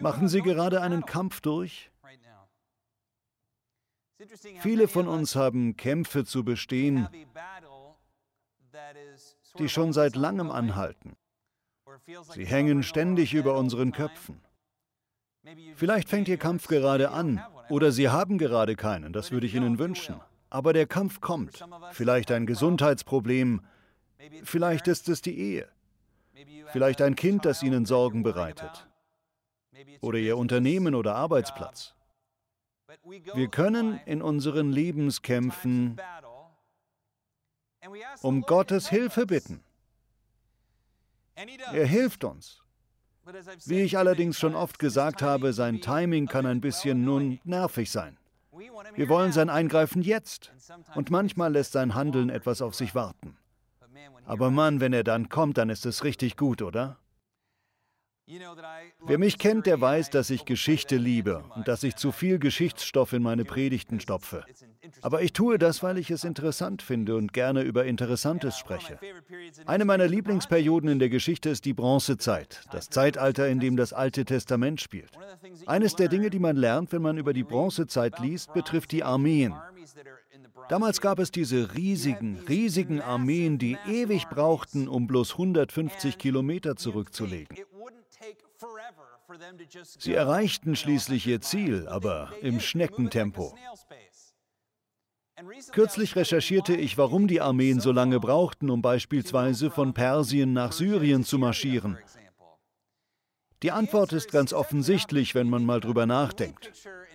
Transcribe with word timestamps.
Machen 0.00 0.28
Sie 0.28 0.42
gerade 0.42 0.80
einen 0.80 1.04
Kampf 1.04 1.40
durch? 1.40 1.90
Viele 4.60 4.88
von 4.88 5.06
uns 5.06 5.36
haben 5.36 5.76
Kämpfe 5.76 6.24
zu 6.24 6.44
bestehen, 6.44 7.08
die 9.58 9.68
schon 9.68 9.92
seit 9.92 10.16
langem 10.16 10.50
anhalten. 10.50 11.16
Sie 12.34 12.46
hängen 12.46 12.82
ständig 12.82 13.34
über 13.34 13.56
unseren 13.56 13.92
Köpfen. 13.92 14.40
Vielleicht 15.76 16.08
fängt 16.08 16.28
Ihr 16.28 16.36
Kampf 16.36 16.66
gerade 16.66 17.10
an 17.10 17.42
oder 17.68 17.92
Sie 17.92 18.08
haben 18.08 18.38
gerade 18.38 18.76
keinen, 18.76 19.12
das 19.12 19.30
würde 19.30 19.46
ich 19.46 19.54
Ihnen 19.54 19.78
wünschen. 19.78 20.20
Aber 20.50 20.72
der 20.72 20.86
Kampf 20.86 21.20
kommt. 21.20 21.64
Vielleicht 21.92 22.30
ein 22.32 22.46
Gesundheitsproblem, 22.46 23.60
vielleicht 24.42 24.88
ist 24.88 25.08
es 25.08 25.20
die 25.22 25.38
Ehe, 25.38 25.68
vielleicht 26.72 27.02
ein 27.02 27.14
Kind, 27.14 27.44
das 27.44 27.62
Ihnen 27.62 27.86
Sorgen 27.86 28.22
bereitet 28.22 28.87
oder 30.00 30.18
Ihr 30.18 30.36
Unternehmen 30.36 30.94
oder 30.94 31.14
Arbeitsplatz. 31.14 31.94
Wir 33.34 33.48
können 33.48 34.00
in 34.06 34.22
unseren 34.22 34.72
Lebenskämpfen 34.72 36.00
um 38.22 38.42
Gottes 38.42 38.88
Hilfe 38.88 39.26
bitten. 39.26 39.62
Er 41.36 41.86
hilft 41.86 42.24
uns. 42.24 42.62
Wie 43.66 43.82
ich 43.82 43.98
allerdings 43.98 44.38
schon 44.38 44.54
oft 44.54 44.78
gesagt 44.78 45.22
habe, 45.22 45.52
sein 45.52 45.80
Timing 45.80 46.26
kann 46.26 46.46
ein 46.46 46.60
bisschen 46.60 47.04
nun 47.04 47.40
nervig 47.44 47.90
sein. 47.90 48.16
Wir 48.94 49.08
wollen 49.08 49.32
sein 49.32 49.50
Eingreifen 49.50 50.02
jetzt. 50.02 50.50
Und 50.94 51.10
manchmal 51.10 51.52
lässt 51.52 51.72
sein 51.72 51.94
Handeln 51.94 52.30
etwas 52.30 52.62
auf 52.62 52.74
sich 52.74 52.94
warten. 52.94 53.36
Aber 54.24 54.50
Mann, 54.50 54.80
wenn 54.80 54.92
er 54.92 55.04
dann 55.04 55.28
kommt, 55.28 55.58
dann 55.58 55.70
ist 55.70 55.86
es 55.86 56.04
richtig 56.04 56.36
gut, 56.36 56.62
oder? 56.62 56.98
Wer 59.06 59.18
mich 59.18 59.38
kennt, 59.38 59.64
der 59.64 59.80
weiß, 59.80 60.10
dass 60.10 60.28
ich 60.28 60.44
Geschichte 60.44 60.96
liebe 60.96 61.44
und 61.56 61.66
dass 61.66 61.82
ich 61.82 61.96
zu 61.96 62.12
viel 62.12 62.38
Geschichtsstoff 62.38 63.14
in 63.14 63.22
meine 63.22 63.46
Predigten 63.46 64.00
stopfe. 64.00 64.44
Aber 65.00 65.22
ich 65.22 65.32
tue 65.32 65.58
das, 65.58 65.82
weil 65.82 65.96
ich 65.96 66.10
es 66.10 66.24
interessant 66.24 66.82
finde 66.82 67.16
und 67.16 67.32
gerne 67.32 67.62
über 67.62 67.86
Interessantes 67.86 68.58
spreche. 68.58 68.98
Eine 69.64 69.86
meiner 69.86 70.06
Lieblingsperioden 70.06 70.90
in 70.90 70.98
der 70.98 71.08
Geschichte 71.08 71.48
ist 71.48 71.64
die 71.64 71.72
Bronzezeit, 71.72 72.64
das 72.70 72.90
Zeitalter, 72.90 73.48
in 73.48 73.60
dem 73.60 73.76
das 73.76 73.94
Alte 73.94 74.26
Testament 74.26 74.82
spielt. 74.82 75.10
Eines 75.66 75.96
der 75.96 76.08
Dinge, 76.08 76.28
die 76.28 76.38
man 76.38 76.56
lernt, 76.56 76.92
wenn 76.92 77.02
man 77.02 77.16
über 77.16 77.32
die 77.32 77.44
Bronzezeit 77.44 78.18
liest, 78.18 78.52
betrifft 78.52 78.92
die 78.92 79.04
Armeen. 79.04 79.54
Damals 80.68 81.00
gab 81.00 81.18
es 81.18 81.30
diese 81.30 81.74
riesigen, 81.74 82.38
riesigen 82.46 83.00
Armeen, 83.00 83.58
die 83.58 83.78
ewig 83.86 84.28
brauchten, 84.28 84.86
um 84.86 85.06
bloß 85.06 85.32
150 85.32 86.18
Kilometer 86.18 86.76
zurückzulegen. 86.76 87.56
Sie 89.98 90.14
erreichten 90.14 90.76
schließlich 90.76 91.26
ihr 91.26 91.40
Ziel, 91.40 91.86
aber 91.88 92.32
im 92.40 92.60
Schneckentempo. 92.60 93.54
Kürzlich 95.72 96.16
recherchierte 96.16 96.74
ich, 96.74 96.98
warum 96.98 97.28
die 97.28 97.40
Armeen 97.40 97.80
so 97.80 97.92
lange 97.92 98.18
brauchten, 98.18 98.70
um 98.70 98.82
beispielsweise 98.82 99.70
von 99.70 99.94
Persien 99.94 100.52
nach 100.52 100.72
Syrien 100.72 101.24
zu 101.24 101.38
marschieren. 101.38 101.98
Die 103.62 103.72
Antwort 103.72 104.12
ist 104.12 104.30
ganz 104.30 104.52
offensichtlich, 104.52 105.34
wenn 105.34 105.48
man 105.50 105.64
mal 105.64 105.80
drüber 105.80 106.06
nachdenkt. 106.06 106.70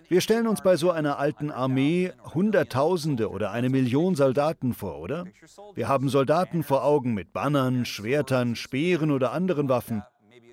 Wir 0.10 0.20
stellen 0.20 0.48
uns 0.48 0.62
bei 0.62 0.76
so 0.76 0.92
einer 0.92 1.18
alten 1.18 1.52
Armee 1.52 2.12
Hunderttausende 2.34 3.30
oder 3.30 3.52
eine 3.52 3.70
Million 3.70 4.16
Soldaten 4.16 4.74
vor, 4.74 5.00
oder? 5.00 5.26
Wir 5.74 5.88
haben 5.88 6.10
Soldaten 6.10 6.64
vor 6.64 6.84
Augen 6.84 7.14
mit 7.14 7.32
Bannern, 7.32 7.86
Schwertern, 7.86 8.56
Speeren 8.56 9.12
oder 9.12 9.32
anderen 9.32 9.70
Waffen. 9.70 10.04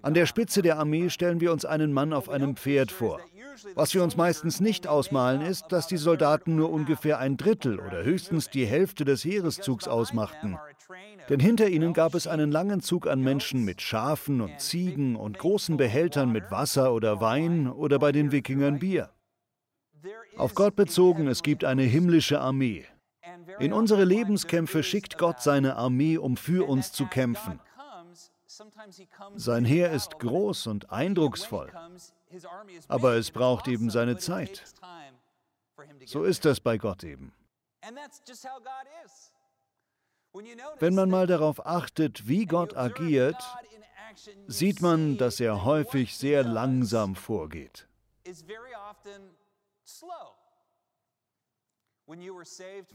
An 0.02 0.14
der 0.14 0.26
Spitze 0.26 0.62
der 0.62 0.78
Armee 0.78 1.10
stellen 1.10 1.40
wir 1.40 1.52
uns 1.52 1.64
einen 1.64 1.92
Mann 1.92 2.12
auf 2.12 2.28
einem 2.28 2.56
Pferd 2.56 2.90
vor. 2.90 3.20
Was 3.74 3.92
wir 3.94 4.02
uns 4.02 4.16
meistens 4.16 4.60
nicht 4.60 4.86
ausmalen, 4.86 5.42
ist, 5.42 5.66
dass 5.70 5.86
die 5.86 5.98
Soldaten 5.98 6.56
nur 6.56 6.70
ungefähr 6.70 7.18
ein 7.18 7.36
Drittel 7.36 7.78
oder 7.78 8.02
höchstens 8.04 8.48
die 8.48 8.64
Hälfte 8.64 9.04
des 9.04 9.24
Heereszugs 9.24 9.88
ausmachten. 9.88 10.58
Denn 11.28 11.40
hinter 11.40 11.68
ihnen 11.68 11.92
gab 11.92 12.14
es 12.14 12.26
einen 12.26 12.50
langen 12.50 12.80
Zug 12.80 13.06
an 13.06 13.20
Menschen 13.20 13.64
mit 13.64 13.82
Schafen 13.82 14.40
und 14.40 14.60
Ziegen 14.60 15.16
und 15.16 15.38
großen 15.38 15.76
Behältern 15.76 16.32
mit 16.32 16.50
Wasser 16.50 16.94
oder 16.94 17.20
Wein 17.20 17.70
oder 17.70 17.98
bei 17.98 18.12
den 18.12 18.32
Wikingern 18.32 18.78
Bier. 18.78 19.10
Auf 20.36 20.54
Gott 20.54 20.76
bezogen, 20.76 21.26
es 21.26 21.42
gibt 21.42 21.64
eine 21.64 21.82
himmlische 21.82 22.40
Armee. 22.40 22.86
In 23.58 23.72
unsere 23.72 24.04
Lebenskämpfe 24.04 24.82
schickt 24.82 25.18
Gott 25.18 25.40
seine 25.42 25.76
Armee, 25.76 26.16
um 26.16 26.36
für 26.36 26.66
uns 26.66 26.92
zu 26.92 27.06
kämpfen. 27.06 27.60
Sein 29.36 29.64
Heer 29.64 29.90
ist 29.90 30.18
groß 30.18 30.66
und 30.66 30.90
eindrucksvoll, 30.90 31.72
aber 32.88 33.14
es 33.14 33.30
braucht 33.30 33.68
eben 33.68 33.90
seine 33.90 34.18
Zeit. 34.18 34.64
So 36.06 36.24
ist 36.24 36.44
das 36.44 36.60
bei 36.60 36.78
Gott 36.78 37.04
eben. 37.04 37.32
Wenn 40.78 40.94
man 40.94 41.10
mal 41.10 41.26
darauf 41.26 41.66
achtet, 41.66 42.28
wie 42.28 42.46
Gott 42.46 42.76
agiert, 42.76 43.42
sieht 44.46 44.80
man, 44.80 45.16
dass 45.16 45.40
er 45.40 45.64
häufig 45.64 46.16
sehr 46.16 46.44
langsam 46.44 47.16
vorgeht. 47.16 47.88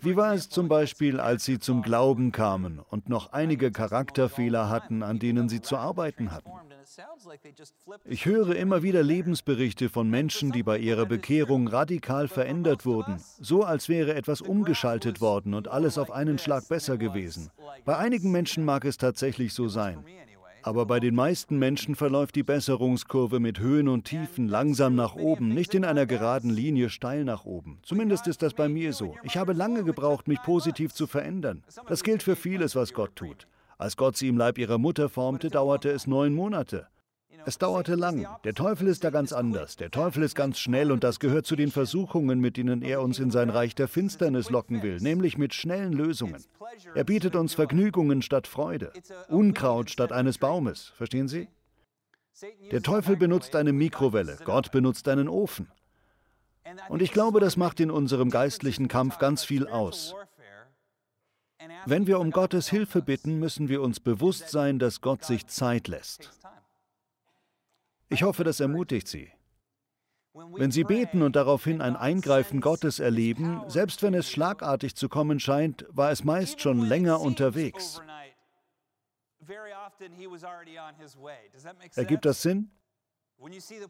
Wie 0.01 0.15
war 0.15 0.33
es 0.33 0.49
zum 0.49 0.67
Beispiel, 0.67 1.19
als 1.19 1.45
Sie 1.45 1.59
zum 1.59 1.81
Glauben 1.81 2.31
kamen 2.31 2.79
und 2.79 3.07
noch 3.07 3.31
einige 3.31 3.71
Charakterfehler 3.71 4.69
hatten, 4.69 5.03
an 5.03 5.19
denen 5.19 5.47
Sie 5.47 5.61
zu 5.61 5.77
arbeiten 5.77 6.31
hatten? 6.31 6.51
Ich 8.03 8.25
höre 8.25 8.55
immer 8.55 8.83
wieder 8.83 9.03
Lebensberichte 9.03 9.89
von 9.89 10.09
Menschen, 10.09 10.51
die 10.51 10.63
bei 10.63 10.77
ihrer 10.77 11.05
Bekehrung 11.05 11.67
radikal 11.67 12.27
verändert 12.27 12.85
wurden, 12.85 13.21
so 13.39 13.63
als 13.63 13.89
wäre 13.89 14.15
etwas 14.15 14.41
umgeschaltet 14.41 15.21
worden 15.21 15.53
und 15.53 15.67
alles 15.67 15.97
auf 15.97 16.11
einen 16.11 16.37
Schlag 16.37 16.67
besser 16.67 16.97
gewesen. 16.97 17.51
Bei 17.85 17.97
einigen 17.97 18.31
Menschen 18.31 18.65
mag 18.65 18.85
es 18.85 18.97
tatsächlich 18.97 19.53
so 19.53 19.67
sein. 19.67 20.03
Aber 20.65 20.87
bei 20.87 20.99
den 20.99 21.13
meisten 21.13 21.59
Menschen 21.59 21.93
verläuft 21.93 22.35
die 22.35 22.41
Besserungskurve 22.41 23.39
mit 23.39 23.59
Höhen 23.59 23.87
und 23.87 24.05
Tiefen 24.05 24.47
langsam 24.47 24.95
nach 24.95 25.13
oben, 25.13 25.49
nicht 25.49 25.75
in 25.75 25.85
einer 25.85 26.07
geraden 26.07 26.49
Linie 26.49 26.89
steil 26.89 27.23
nach 27.23 27.45
oben. 27.45 27.77
Zumindest 27.83 28.25
ist 28.25 28.41
das 28.41 28.55
bei 28.55 28.67
mir 28.67 28.91
so. 28.91 29.13
Ich 29.21 29.37
habe 29.37 29.53
lange 29.53 29.83
gebraucht, 29.83 30.27
mich 30.27 30.41
positiv 30.41 30.91
zu 30.91 31.05
verändern. 31.05 31.63
Das 31.87 32.01
gilt 32.01 32.23
für 32.23 32.35
vieles, 32.35 32.75
was 32.75 32.93
Gott 32.95 33.15
tut. 33.15 33.47
Als 33.77 33.95
Gott 33.95 34.17
sie 34.17 34.27
im 34.27 34.39
Leib 34.39 34.57
ihrer 34.57 34.79
Mutter 34.79 35.07
formte, 35.07 35.51
dauerte 35.51 35.91
es 35.91 36.07
neun 36.07 36.33
Monate. 36.33 36.87
Es 37.45 37.57
dauerte 37.57 37.95
lang. 37.95 38.27
Der 38.43 38.53
Teufel 38.53 38.87
ist 38.87 39.03
da 39.03 39.09
ganz 39.09 39.31
anders. 39.31 39.75
Der 39.75 39.91
Teufel 39.91 40.23
ist 40.23 40.35
ganz 40.35 40.59
schnell 40.59 40.91
und 40.91 41.03
das 41.03 41.19
gehört 41.19 41.45
zu 41.45 41.55
den 41.55 41.71
Versuchungen, 41.71 42.39
mit 42.39 42.57
denen 42.57 42.81
er 42.81 43.01
uns 43.01 43.19
in 43.19 43.31
sein 43.31 43.49
Reich 43.49 43.75
der 43.75 43.87
Finsternis 43.87 44.49
locken 44.49 44.81
will, 44.81 44.97
nämlich 44.97 45.37
mit 45.37 45.53
schnellen 45.53 45.93
Lösungen. 45.93 46.43
Er 46.93 47.03
bietet 47.03 47.35
uns 47.35 47.53
Vergnügungen 47.53 48.21
statt 48.21 48.47
Freude, 48.47 48.91
Unkraut 49.29 49.89
statt 49.89 50.11
eines 50.11 50.37
Baumes. 50.37 50.91
Verstehen 50.95 51.27
Sie? 51.27 51.47
Der 52.71 52.81
Teufel 52.81 53.15
benutzt 53.15 53.55
eine 53.55 53.71
Mikrowelle, 53.71 54.37
Gott 54.43 54.71
benutzt 54.71 55.07
einen 55.07 55.29
Ofen. 55.29 55.67
Und 56.89 57.01
ich 57.01 57.11
glaube, 57.11 57.39
das 57.39 57.57
macht 57.57 57.79
in 57.79 57.91
unserem 57.91 58.29
geistlichen 58.29 58.87
Kampf 58.87 59.19
ganz 59.19 59.43
viel 59.43 59.67
aus. 59.67 60.15
Wenn 61.85 62.07
wir 62.07 62.19
um 62.19 62.31
Gottes 62.31 62.69
Hilfe 62.69 63.01
bitten, 63.01 63.39
müssen 63.39 63.69
wir 63.69 63.81
uns 63.81 63.99
bewusst 63.99 64.49
sein, 64.49 64.79
dass 64.79 65.01
Gott 65.01 65.23
sich 65.23 65.47
Zeit 65.47 65.87
lässt. 65.87 66.31
Ich 68.09 68.23
hoffe, 68.23 68.43
das 68.43 68.59
ermutigt 68.59 69.07
Sie. 69.07 69.31
Wenn 70.33 70.71
Sie 70.71 70.83
beten 70.83 71.21
und 71.21 71.35
daraufhin 71.35 71.81
ein 71.81 71.95
Eingreifen 71.95 72.59
Gottes 72.59 72.99
erleben, 72.99 73.61
selbst 73.67 74.03
wenn 74.03 74.13
es 74.13 74.29
schlagartig 74.29 74.95
zu 74.95 75.07
kommen 75.07 75.39
scheint, 75.39 75.85
war 75.89 76.11
es 76.11 76.23
meist 76.23 76.59
schon 76.59 76.81
länger 76.81 77.21
unterwegs. 77.21 78.01
Ergibt 81.95 82.25
das 82.25 82.41
Sinn? 82.41 82.71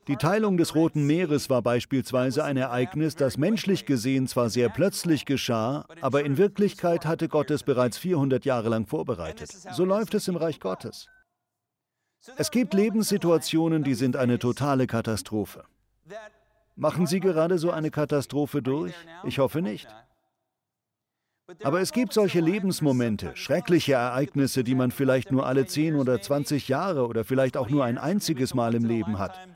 Die 0.07 0.15
Teilung 0.15 0.57
des 0.57 0.75
Roten 0.75 1.05
Meeres 1.05 1.49
war 1.49 1.61
beispielsweise 1.61 2.43
ein 2.43 2.57
Ereignis, 2.57 3.15
das 3.15 3.37
menschlich 3.37 3.85
gesehen 3.85 4.27
zwar 4.27 4.49
sehr 4.49 4.69
plötzlich 4.69 5.25
geschah, 5.25 5.85
aber 6.01 6.23
in 6.25 6.37
Wirklichkeit 6.37 7.05
hatte 7.05 7.27
Gott 7.27 7.51
es 7.51 7.63
bereits 7.63 7.97
400 7.97 8.43
Jahre 8.43 8.69
lang 8.69 8.87
vorbereitet. 8.87 9.51
So 9.51 9.85
läuft 9.85 10.13
es 10.15 10.27
im 10.27 10.35
Reich 10.35 10.59
Gottes. 10.59 11.07
Es 12.37 12.51
gibt 12.51 12.73
Lebenssituationen, 12.73 13.83
die 13.83 13.93
sind 13.93 14.15
eine 14.15 14.39
totale 14.39 14.87
Katastrophe. 14.87 15.63
Machen 16.75 17.07
Sie 17.07 17.19
gerade 17.19 17.57
so 17.57 17.71
eine 17.71 17.91
Katastrophe 17.91 18.61
durch? 18.61 18.93
Ich 19.23 19.39
hoffe 19.39 19.61
nicht. 19.61 19.87
Aber 21.63 21.79
es 21.79 21.91
gibt 21.91 22.11
solche 22.11 22.39
Lebensmomente, 22.39 23.35
schreckliche 23.35 23.93
Ereignisse, 23.93 24.63
die 24.63 24.73
man 24.73 24.91
vielleicht 24.91 25.31
nur 25.31 25.45
alle 25.45 25.67
10 25.67 25.95
oder 25.95 26.19
20 26.19 26.67
Jahre 26.67 27.07
oder 27.07 27.23
vielleicht 27.23 27.55
auch 27.55 27.69
nur 27.69 27.85
ein 27.85 27.99
einziges 27.99 28.55
Mal 28.55 28.73
im 28.73 28.83
Leben 28.83 29.19
hat. 29.19 29.47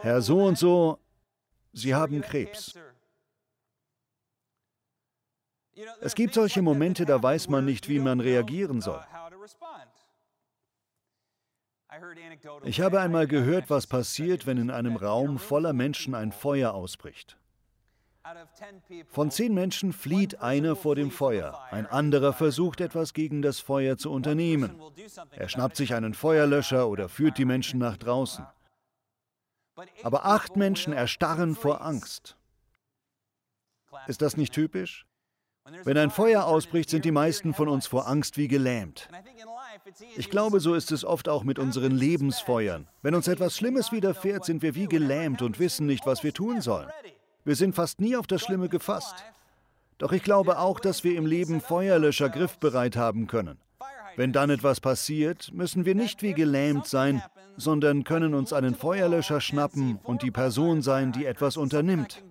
Herr 0.00 0.22
so 0.22 0.44
und 0.44 0.56
so, 0.56 0.98
Sie 1.72 1.94
haben 1.94 2.20
Krebs. 2.20 2.74
Es 6.00 6.14
gibt 6.14 6.34
solche 6.34 6.62
Momente, 6.62 7.04
da 7.04 7.20
weiß 7.22 7.48
man 7.48 7.64
nicht, 7.64 7.88
wie 7.88 7.98
man 7.98 8.20
reagieren 8.20 8.80
soll. 8.80 9.02
Ich 12.64 12.80
habe 12.80 13.00
einmal 13.00 13.26
gehört, 13.26 13.68
was 13.68 13.86
passiert, 13.86 14.46
wenn 14.46 14.56
in 14.56 14.70
einem 14.70 14.96
Raum 14.96 15.38
voller 15.38 15.72
Menschen 15.72 16.14
ein 16.14 16.32
Feuer 16.32 16.72
ausbricht. 16.72 17.36
Von 19.08 19.30
zehn 19.30 19.52
Menschen 19.52 19.92
flieht 19.92 20.40
einer 20.40 20.76
vor 20.76 20.94
dem 20.94 21.10
Feuer, 21.10 21.60
ein 21.70 21.86
anderer 21.86 22.32
versucht 22.32 22.80
etwas 22.80 23.14
gegen 23.14 23.42
das 23.42 23.58
Feuer 23.60 23.98
zu 23.98 24.10
unternehmen. 24.10 24.80
Er 25.32 25.48
schnappt 25.48 25.76
sich 25.76 25.94
einen 25.94 26.14
Feuerlöscher 26.14 26.88
oder 26.88 27.08
führt 27.08 27.36
die 27.36 27.44
Menschen 27.44 27.80
nach 27.80 27.96
draußen. 27.96 28.46
Aber 30.02 30.24
acht 30.24 30.56
Menschen 30.56 30.92
erstarren 30.92 31.56
vor 31.56 31.82
Angst. 31.82 32.36
Ist 34.06 34.22
das 34.22 34.36
nicht 34.36 34.54
typisch? 34.54 35.06
Wenn 35.84 35.98
ein 35.98 36.10
Feuer 36.10 36.44
ausbricht, 36.44 36.90
sind 36.90 37.04
die 37.04 37.12
meisten 37.12 37.54
von 37.54 37.68
uns 37.68 37.86
vor 37.86 38.06
Angst 38.08 38.36
wie 38.36 38.48
gelähmt. 38.48 39.08
Ich 40.16 40.30
glaube, 40.30 40.60
so 40.60 40.74
ist 40.74 40.92
es 40.92 41.04
oft 41.04 41.28
auch 41.28 41.44
mit 41.44 41.58
unseren 41.58 41.92
Lebensfeuern. 41.92 42.88
Wenn 43.02 43.14
uns 43.14 43.28
etwas 43.28 43.56
Schlimmes 43.56 43.92
widerfährt, 43.92 44.44
sind 44.44 44.62
wir 44.62 44.74
wie 44.74 44.86
gelähmt 44.86 45.42
und 45.42 45.58
wissen 45.58 45.86
nicht, 45.86 46.06
was 46.06 46.22
wir 46.22 46.32
tun 46.32 46.60
sollen. 46.60 46.88
Wir 47.44 47.56
sind 47.56 47.74
fast 47.74 48.00
nie 48.00 48.16
auf 48.16 48.26
das 48.26 48.42
Schlimme 48.42 48.68
gefasst. 48.68 49.24
Doch 49.98 50.12
ich 50.12 50.22
glaube 50.22 50.58
auch, 50.58 50.80
dass 50.80 51.04
wir 51.04 51.16
im 51.16 51.26
Leben 51.26 51.60
Feuerlöscher 51.60 52.28
griffbereit 52.28 52.96
haben 52.96 53.26
können. 53.26 53.58
Wenn 54.16 54.32
dann 54.32 54.50
etwas 54.50 54.80
passiert, 54.80 55.52
müssen 55.52 55.84
wir 55.84 55.94
nicht 55.94 56.22
wie 56.22 56.34
gelähmt 56.34 56.86
sein, 56.86 57.22
sondern 57.56 58.04
können 58.04 58.34
uns 58.34 58.52
einen 58.52 58.74
Feuerlöscher 58.74 59.40
schnappen 59.40 59.98
und 60.02 60.22
die 60.22 60.30
Person 60.30 60.82
sein, 60.82 61.12
die 61.12 61.26
etwas 61.26 61.56
unternimmt. 61.56 62.22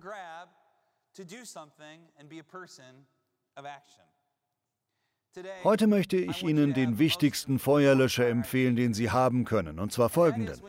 Heute 5.64 5.86
möchte 5.86 6.16
ich 6.16 6.42
Ihnen 6.42 6.74
den 6.74 6.98
wichtigsten 6.98 7.58
Feuerlöscher 7.58 8.28
empfehlen, 8.28 8.76
den 8.76 8.92
Sie 8.92 9.10
haben 9.10 9.44
können, 9.44 9.78
und 9.78 9.90
zwar 9.90 10.10
folgenden. 10.10 10.60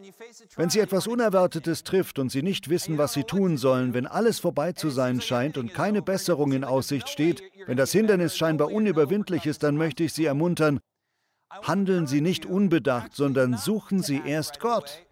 Wenn 0.56 0.69
Sie 0.69 0.80
etwas 0.80 1.07
Unerwartetes 1.07 1.83
trifft 1.83 2.18
und 2.18 2.30
Sie 2.31 2.44
nicht 2.44 2.69
wissen, 2.69 2.98
was 2.98 3.13
Sie 3.13 3.24
tun 3.24 3.57
sollen, 3.57 3.94
wenn 3.94 4.07
alles 4.07 4.39
vorbei 4.39 4.71
zu 4.71 4.89
sein 4.89 5.19
scheint 5.19 5.57
und 5.57 5.74
keine 5.74 6.01
Besserung 6.01 6.54
in 6.54 6.63
Aussicht 6.63 7.10
steht, 7.10 7.44
wenn 7.65 7.77
das 7.77 7.92
Hindernis 7.92 8.38
scheinbar 8.38 8.71
unüberwindlich 8.71 9.45
ist, 9.45 9.63
dann 9.63 9.75
möchte 9.75 10.04
ich 10.04 10.13
Sie 10.13 10.25
ermuntern, 10.25 10.80
handeln 11.50 12.07
Sie 12.07 12.21
nicht 12.21 12.45
unbedacht, 12.45 13.13
sondern 13.16 13.57
suchen 13.57 14.01
Sie 14.01 14.21
erst 14.25 14.59
Gott. 14.59 15.06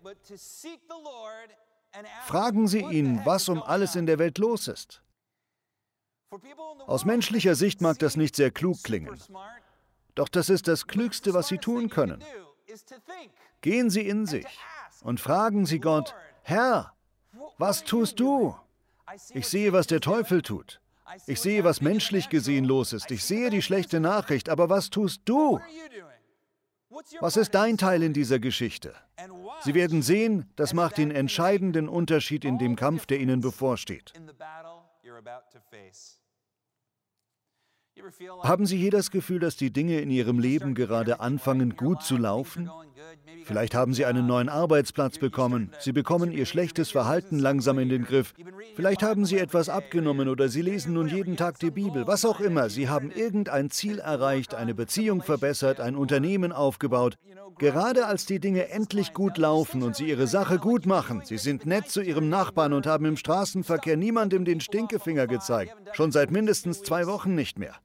Fragen 2.26 2.68
Sie 2.68 2.86
ihn, 2.86 3.22
was 3.26 3.50
um 3.50 3.62
alles 3.62 3.96
in 3.96 4.06
der 4.06 4.18
Welt 4.18 4.38
los 4.38 4.70
ist. 4.70 5.02
Aus 6.88 7.06
menschlicher 7.06 7.56
Sicht 7.56 7.82
mag 7.82 8.00
das 8.00 8.16
nicht 8.16 8.36
sehr 8.36 8.52
klug 8.52 8.84
klingen. 8.84 9.20
Doch 10.16 10.30
das 10.30 10.50
ist 10.50 10.68
das 10.68 10.88
Klügste, 10.88 11.34
was 11.34 11.48
Sie 11.48 11.58
tun 11.58 11.90
können. 11.90 12.24
Gehen 13.62 13.90
Sie 13.90 14.08
in 14.08 14.26
sich 14.26 14.46
und 15.04 15.20
fragen 15.20 15.66
Sie 15.66 15.80
Gott, 15.80 16.16
Herr, 16.44 16.94
was 17.58 17.84
tust 17.84 18.20
du? 18.20 18.56
Ich 19.34 19.48
sehe, 19.48 19.74
was 19.74 19.88
der 19.88 20.00
Teufel 20.00 20.42
tut. 20.42 20.80
Ich 21.28 21.42
sehe, 21.42 21.64
was 21.64 21.82
menschlich 21.82 22.30
gesehen 22.30 22.64
los 22.64 22.94
ist. 22.94 23.12
Ich 23.12 23.26
sehe 23.26 23.50
die 23.50 23.62
schlechte 23.62 24.00
Nachricht, 24.00 24.48
aber 24.48 24.70
was 24.70 24.90
tust 24.90 25.22
du? 25.26 25.60
Was 27.20 27.38
ist 27.38 27.54
dein 27.56 27.78
Teil 27.78 28.04
in 28.04 28.14
dieser 28.14 28.40
Geschichte? 28.40 28.96
Sie 29.64 29.74
werden 29.74 30.02
sehen, 30.02 30.50
das 30.56 30.74
macht 30.74 30.98
den 30.98 31.12
entscheidenden 31.12 31.90
Unterschied 31.90 32.46
in 32.46 32.58
dem 32.58 32.76
Kampf, 32.76 33.06
der 33.06 33.20
Ihnen 33.20 33.42
bevorsteht. 33.42 34.14
Haben 38.44 38.66
Sie 38.66 38.78
je 38.78 38.90
das 38.90 39.12
Gefühl, 39.12 39.40
dass 39.40 39.56
die 39.56 39.72
Dinge 39.72 40.00
in 40.00 40.10
Ihrem 40.10 40.40
Leben 40.40 40.76
gerade 40.76 41.20
anfangen 41.20 41.76
gut 41.76 42.04
zu 42.04 42.18
laufen? 42.18 42.70
Vielleicht 43.44 43.74
haben 43.76 43.94
Sie 43.94 44.06
einen 44.06 44.28
neuen 44.28 44.50
Arbeitsplatz 44.50 45.18
bekommen, 45.18 45.72
Sie 45.80 45.92
bekommen 45.92 46.32
Ihr 46.32 46.46
schlechtes 46.46 46.92
Verhalten 46.92 47.40
langsam 47.40 47.80
in 47.80 47.90
den 47.90 48.04
Griff, 48.04 48.34
vielleicht 48.76 49.04
haben 49.04 49.26
Sie 49.26 49.38
etwas 49.38 49.70
abgenommen 49.70 50.30
oder 50.30 50.48
Sie 50.48 50.62
lesen 50.62 50.94
nun 50.94 51.08
jeden 51.08 51.38
Tag 51.38 51.60
die 51.60 51.72
Bibel, 51.72 52.06
was 52.08 52.24
auch 52.26 52.40
immer, 52.40 52.70
Sie 52.70 52.88
haben 52.88 53.12
irgendein 53.12 53.70
Ziel 53.70 54.00
erreicht, 54.00 54.54
eine 54.54 54.76
Beziehung 54.76 55.22
verbessert, 55.22 55.80
ein 55.80 55.96
Unternehmen 55.96 56.52
aufgebaut. 56.52 57.18
Gerade 57.58 58.06
als 58.06 58.26
die 58.26 58.40
Dinge 58.40 58.70
endlich 58.70 59.14
gut 59.14 59.38
laufen 59.38 59.84
und 59.84 59.96
Sie 59.96 60.08
Ihre 60.08 60.28
Sache 60.28 60.58
gut 60.58 60.86
machen, 60.86 61.22
Sie 61.24 61.38
sind 61.38 61.66
nett 61.66 61.90
zu 61.90 62.02
Ihrem 62.02 62.30
Nachbarn 62.30 62.74
und 62.74 62.88
haben 62.88 63.06
im 63.06 63.18
Straßenverkehr 63.18 63.98
niemandem 63.98 64.46
den 64.46 64.62
Stinkefinger 64.62 65.28
gezeigt, 65.28 65.76
schon 65.94 66.12
seit 66.12 66.32
mindestens 66.32 66.82
zwei 66.82 67.08
Wochen 67.08 67.36
nicht 67.36 67.60
mehr. 67.60 67.76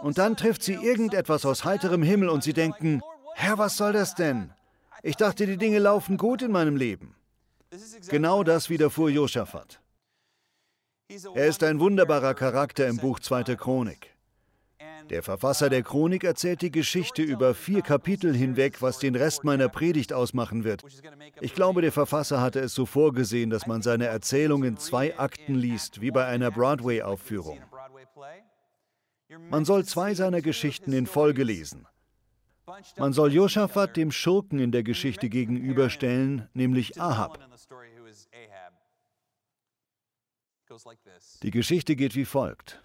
Und 0.00 0.18
dann 0.18 0.36
trifft 0.36 0.62
sie 0.62 0.74
irgendetwas 0.74 1.44
aus 1.44 1.64
heiterem 1.64 2.02
Himmel 2.02 2.28
und 2.28 2.42
sie 2.42 2.52
denken, 2.52 3.02
Herr, 3.34 3.58
was 3.58 3.76
soll 3.76 3.92
das 3.92 4.14
denn? 4.14 4.52
Ich 5.02 5.16
dachte, 5.16 5.46
die 5.46 5.56
Dinge 5.56 5.78
laufen 5.78 6.16
gut 6.16 6.42
in 6.42 6.50
meinem 6.50 6.76
Leben. 6.76 7.14
Genau 8.08 8.42
das 8.42 8.70
widerfuhr 8.70 9.10
Josaphat. 9.10 9.80
Er 11.34 11.46
ist 11.46 11.62
ein 11.62 11.78
wunderbarer 11.78 12.34
Charakter 12.34 12.86
im 12.86 12.96
Buch 12.96 13.20
2. 13.20 13.56
Chronik. 13.56 14.16
Der 15.10 15.22
Verfasser 15.22 15.70
der 15.70 15.82
Chronik 15.82 16.24
erzählt 16.24 16.62
die 16.62 16.72
Geschichte 16.72 17.22
über 17.22 17.54
vier 17.54 17.82
Kapitel 17.82 18.34
hinweg, 18.34 18.82
was 18.82 18.98
den 18.98 19.14
Rest 19.14 19.44
meiner 19.44 19.68
Predigt 19.68 20.12
ausmachen 20.12 20.64
wird. 20.64 20.82
Ich 21.40 21.54
glaube, 21.54 21.80
der 21.80 21.92
Verfasser 21.92 22.40
hatte 22.40 22.58
es 22.58 22.74
so 22.74 22.86
vorgesehen, 22.86 23.50
dass 23.50 23.66
man 23.68 23.82
seine 23.82 24.06
Erzählung 24.06 24.64
in 24.64 24.76
zwei 24.78 25.16
Akten 25.16 25.54
liest, 25.54 26.00
wie 26.00 26.10
bei 26.10 26.26
einer 26.26 26.50
Broadway-Aufführung. 26.50 27.60
Man 29.28 29.64
soll 29.64 29.84
zwei 29.84 30.14
seiner 30.14 30.40
Geschichten 30.40 30.92
in 30.92 31.06
Folge 31.06 31.42
lesen. 31.42 31.86
Man 32.96 33.12
soll 33.12 33.32
Josaphat 33.32 33.96
dem 33.96 34.10
Schurken 34.10 34.58
in 34.58 34.72
der 34.72 34.82
Geschichte 34.82 35.28
gegenüberstellen, 35.28 36.48
nämlich 36.54 37.00
Ahab. 37.00 37.38
Die 41.42 41.50
Geschichte 41.50 41.96
geht 41.96 42.14
wie 42.16 42.24
folgt. 42.24 42.82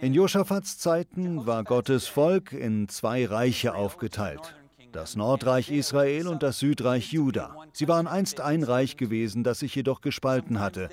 In 0.00 0.14
Josaphats 0.14 0.78
Zeiten 0.78 1.46
war 1.46 1.62
Gottes 1.62 2.08
Volk 2.08 2.52
in 2.52 2.88
zwei 2.88 3.26
Reiche 3.26 3.74
aufgeteilt. 3.74 4.56
Das 4.92 5.16
Nordreich 5.16 5.70
Israel 5.70 6.28
und 6.28 6.42
das 6.42 6.58
Südreich 6.58 7.12
Juda. 7.12 7.56
Sie 7.72 7.88
waren 7.88 8.06
einst 8.06 8.40
ein 8.40 8.62
Reich 8.62 8.96
gewesen, 8.96 9.44
das 9.44 9.60
sich 9.60 9.74
jedoch 9.74 10.00
gespalten 10.00 10.60
hatte. 10.60 10.88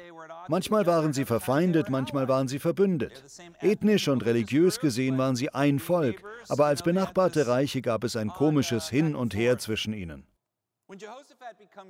Manchmal 0.48 0.86
waren 0.86 1.14
sie 1.14 1.26
verfeindet, 1.26 1.90
manchmal 1.90 2.28
waren 2.28 2.48
sie 2.48 2.60
verbündet. 2.60 3.24
Ethnisch 3.62 4.08
und 4.08 4.26
religiös 4.26 4.80
gesehen 4.80 5.18
waren 5.18 5.36
sie 5.36 5.54
ein 5.54 5.80
Volk, 5.80 6.24
aber 6.50 6.66
als 6.66 6.84
benachbarte 6.84 7.48
Reiche 7.48 7.82
gab 7.82 8.04
es 8.04 8.16
ein 8.16 8.30
komisches 8.30 8.90
Hin 8.90 9.16
und 9.16 9.36
Her 9.36 9.58
zwischen 9.58 9.94
ihnen. 9.94 10.26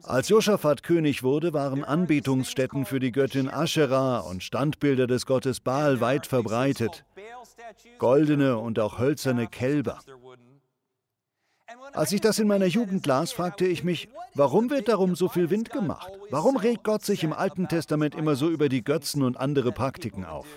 Als 0.03 0.29
Josaphat 0.29 0.83
König 0.83 1.23
wurde, 1.23 1.53
waren 1.53 1.83
Anbetungsstätten 1.83 2.85
für 2.85 2.99
die 2.99 3.11
Göttin 3.11 3.49
Asherah 3.49 4.19
und 4.19 4.43
Standbilder 4.43 5.07
des 5.07 5.25
Gottes 5.25 5.59
Baal 5.59 6.01
weit 6.01 6.27
verbreitet. 6.27 7.03
Goldene 7.97 8.57
und 8.57 8.79
auch 8.79 8.99
hölzerne 8.99 9.47
Kälber. 9.47 9.99
Als 11.93 12.11
ich 12.11 12.21
das 12.21 12.39
in 12.39 12.47
meiner 12.47 12.65
Jugend 12.65 13.05
las, 13.05 13.31
fragte 13.31 13.65
ich 13.65 13.83
mich, 13.83 14.07
warum 14.33 14.69
wird 14.69 14.87
darum 14.87 15.15
so 15.15 15.27
viel 15.27 15.49
Wind 15.49 15.71
gemacht? 15.71 16.11
Warum 16.29 16.57
regt 16.57 16.83
Gott 16.83 17.03
sich 17.03 17.23
im 17.23 17.33
Alten 17.33 17.67
Testament 17.67 18.15
immer 18.15 18.35
so 18.35 18.49
über 18.49 18.69
die 18.69 18.83
Götzen 18.83 19.23
und 19.23 19.37
andere 19.37 19.71
Praktiken 19.71 20.25
auf? 20.25 20.47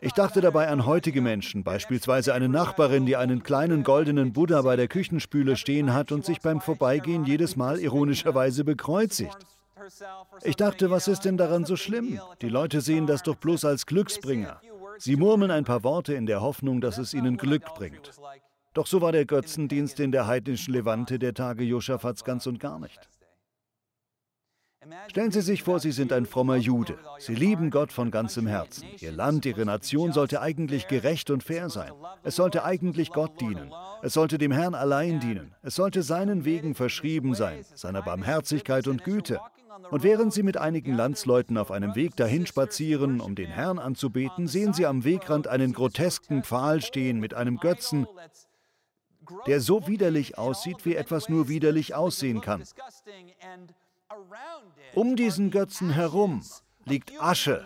Ich 0.00 0.12
dachte 0.12 0.40
dabei 0.40 0.68
an 0.68 0.86
heutige 0.86 1.22
Menschen, 1.22 1.64
beispielsweise 1.64 2.34
eine 2.34 2.48
Nachbarin, 2.48 3.06
die 3.06 3.16
einen 3.16 3.42
kleinen 3.42 3.84
goldenen 3.84 4.32
Buddha 4.32 4.62
bei 4.62 4.76
der 4.76 4.88
Küchenspüle 4.88 5.56
stehen 5.56 5.94
hat 5.94 6.12
und 6.12 6.24
sich 6.24 6.40
beim 6.40 6.60
Vorbeigehen 6.60 7.24
jedes 7.24 7.56
Mal 7.56 7.78
ironischerweise 7.78 8.64
bekreuzigt. 8.64 9.36
Ich 10.42 10.56
dachte, 10.56 10.90
was 10.90 11.08
ist 11.08 11.24
denn 11.24 11.36
daran 11.36 11.64
so 11.64 11.76
schlimm? 11.76 12.20
Die 12.40 12.48
Leute 12.48 12.80
sehen 12.80 13.06
das 13.06 13.22
doch 13.22 13.36
bloß 13.36 13.64
als 13.64 13.86
Glücksbringer. 13.86 14.60
Sie 14.98 15.16
murmeln 15.16 15.50
ein 15.50 15.64
paar 15.64 15.82
Worte 15.82 16.14
in 16.14 16.26
der 16.26 16.40
Hoffnung, 16.40 16.80
dass 16.80 16.98
es 16.98 17.14
ihnen 17.14 17.36
Glück 17.36 17.74
bringt. 17.74 18.12
Doch 18.74 18.88
so 18.88 19.00
war 19.00 19.12
der 19.12 19.24
Götzendienst 19.24 20.00
in 20.00 20.10
der 20.10 20.26
heidnischen 20.26 20.74
Levante 20.74 21.20
der 21.20 21.32
Tage 21.32 21.62
Josaphats 21.62 22.24
ganz 22.24 22.46
und 22.46 22.58
gar 22.58 22.80
nicht. 22.80 23.08
Stellen 25.08 25.30
Sie 25.30 25.40
sich 25.40 25.62
vor, 25.62 25.78
Sie 25.80 25.92
sind 25.92 26.12
ein 26.12 26.26
frommer 26.26 26.56
Jude. 26.56 26.98
Sie 27.18 27.34
lieben 27.34 27.70
Gott 27.70 27.92
von 27.92 28.10
ganzem 28.10 28.46
Herzen. 28.46 28.86
Ihr 28.98 29.12
Land, 29.12 29.46
Ihre 29.46 29.64
Nation 29.64 30.12
sollte 30.12 30.42
eigentlich 30.42 30.88
gerecht 30.88 31.30
und 31.30 31.42
fair 31.42 31.70
sein. 31.70 31.92
Es 32.22 32.36
sollte 32.36 32.64
eigentlich 32.64 33.10
Gott 33.10 33.40
dienen. 33.40 33.72
Es 34.02 34.12
sollte 34.12 34.38
dem 34.38 34.52
Herrn 34.52 34.74
allein 34.74 35.20
dienen. 35.20 35.54
Es 35.62 35.76
sollte 35.76 36.02
seinen 36.02 36.44
Wegen 36.44 36.74
verschrieben 36.74 37.34
sein, 37.34 37.64
seiner 37.74 38.02
Barmherzigkeit 38.02 38.86
und 38.88 39.04
Güte. 39.04 39.40
Und 39.90 40.02
während 40.02 40.32
Sie 40.32 40.42
mit 40.42 40.56
einigen 40.56 40.94
Landsleuten 40.94 41.56
auf 41.56 41.70
einem 41.70 41.94
Weg 41.94 42.16
dahin 42.16 42.46
spazieren, 42.46 43.20
um 43.20 43.34
den 43.34 43.50
Herrn 43.50 43.78
anzubeten, 43.78 44.48
sehen 44.48 44.72
Sie 44.72 44.84
am 44.84 45.04
Wegrand 45.04 45.48
einen 45.48 45.72
grotesken 45.72 46.42
Pfahl 46.42 46.82
stehen 46.82 47.20
mit 47.20 47.34
einem 47.34 47.56
Götzen, 47.56 48.06
der 49.46 49.60
so 49.60 49.86
widerlich 49.86 50.38
aussieht, 50.38 50.84
wie 50.84 50.94
etwas 50.94 51.28
nur 51.28 51.48
widerlich 51.48 51.94
aussehen 51.94 52.40
kann. 52.40 52.64
Um 54.94 55.16
diesen 55.16 55.50
Götzen 55.50 55.90
herum 55.90 56.42
liegt 56.84 57.12
Asche, 57.20 57.64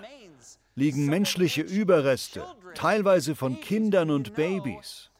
liegen 0.74 1.06
menschliche 1.06 1.62
Überreste, 1.62 2.44
teilweise 2.74 3.34
von 3.34 3.60
Kindern 3.60 4.10
und 4.10 4.34
Babys. 4.34 5.10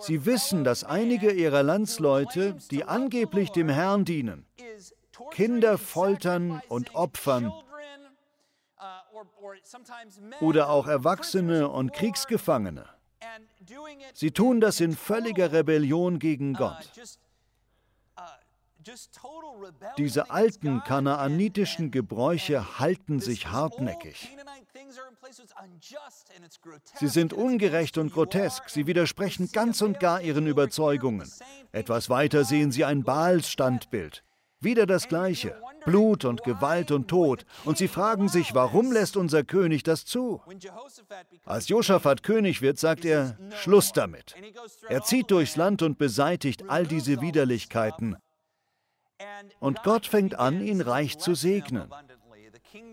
Sie 0.00 0.24
wissen, 0.24 0.64
dass 0.64 0.84
einige 0.84 1.30
ihrer 1.32 1.62
Landsleute, 1.62 2.56
die 2.70 2.84
angeblich 2.84 3.50
dem 3.50 3.68
Herrn 3.68 4.04
dienen, 4.04 4.46
Kinder 5.30 5.78
foltern 5.78 6.62
und 6.68 6.94
opfern 6.94 7.52
oder 10.40 10.70
auch 10.70 10.86
Erwachsene 10.86 11.68
und 11.68 11.92
Kriegsgefangene. 11.92 12.86
Sie 14.14 14.30
tun 14.30 14.60
das 14.60 14.80
in 14.80 14.94
völliger 14.94 15.52
Rebellion 15.52 16.18
gegen 16.18 16.54
Gott. 16.54 16.90
Diese 19.98 20.30
alten 20.30 20.82
kanaanitischen 20.84 21.90
Gebräuche 21.90 22.78
halten 22.78 23.20
sich 23.20 23.48
hartnäckig. 23.48 24.36
Sie 26.94 27.08
sind 27.08 27.32
ungerecht 27.32 27.98
und 27.98 28.12
grotesk, 28.12 28.70
sie 28.70 28.86
widersprechen 28.86 29.50
ganz 29.52 29.82
und 29.82 30.00
gar 30.00 30.22
ihren 30.22 30.46
Überzeugungen. 30.46 31.30
Etwas 31.72 32.08
weiter 32.08 32.44
sehen 32.44 32.72
sie 32.72 32.84
ein 32.84 33.02
Baals-Standbild. 33.02 34.22
Wieder 34.60 34.86
das 34.86 35.08
Gleiche. 35.08 35.60
Blut 35.84 36.24
und 36.24 36.42
Gewalt 36.42 36.90
und 36.90 37.08
Tod. 37.08 37.44
Und 37.64 37.78
sie 37.78 37.88
fragen 37.88 38.28
sich, 38.28 38.54
warum 38.54 38.92
lässt 38.92 39.16
unser 39.16 39.44
König 39.44 39.84
das 39.84 40.04
zu? 40.04 40.42
Als 41.44 41.68
Josaphat 41.68 42.22
König 42.22 42.60
wird, 42.60 42.78
sagt 42.78 43.04
er, 43.04 43.38
Schluss 43.62 43.92
damit. 43.92 44.34
Er 44.88 45.02
zieht 45.02 45.30
durchs 45.30 45.56
Land 45.56 45.82
und 45.82 45.96
beseitigt 45.96 46.68
all 46.68 46.86
diese 46.86 47.20
Widerlichkeiten. 47.20 48.16
Und 49.60 49.82
Gott 49.82 50.06
fängt 50.06 50.38
an, 50.38 50.60
ihn 50.60 50.80
reich 50.80 51.18
zu 51.18 51.34
segnen. 51.34 51.88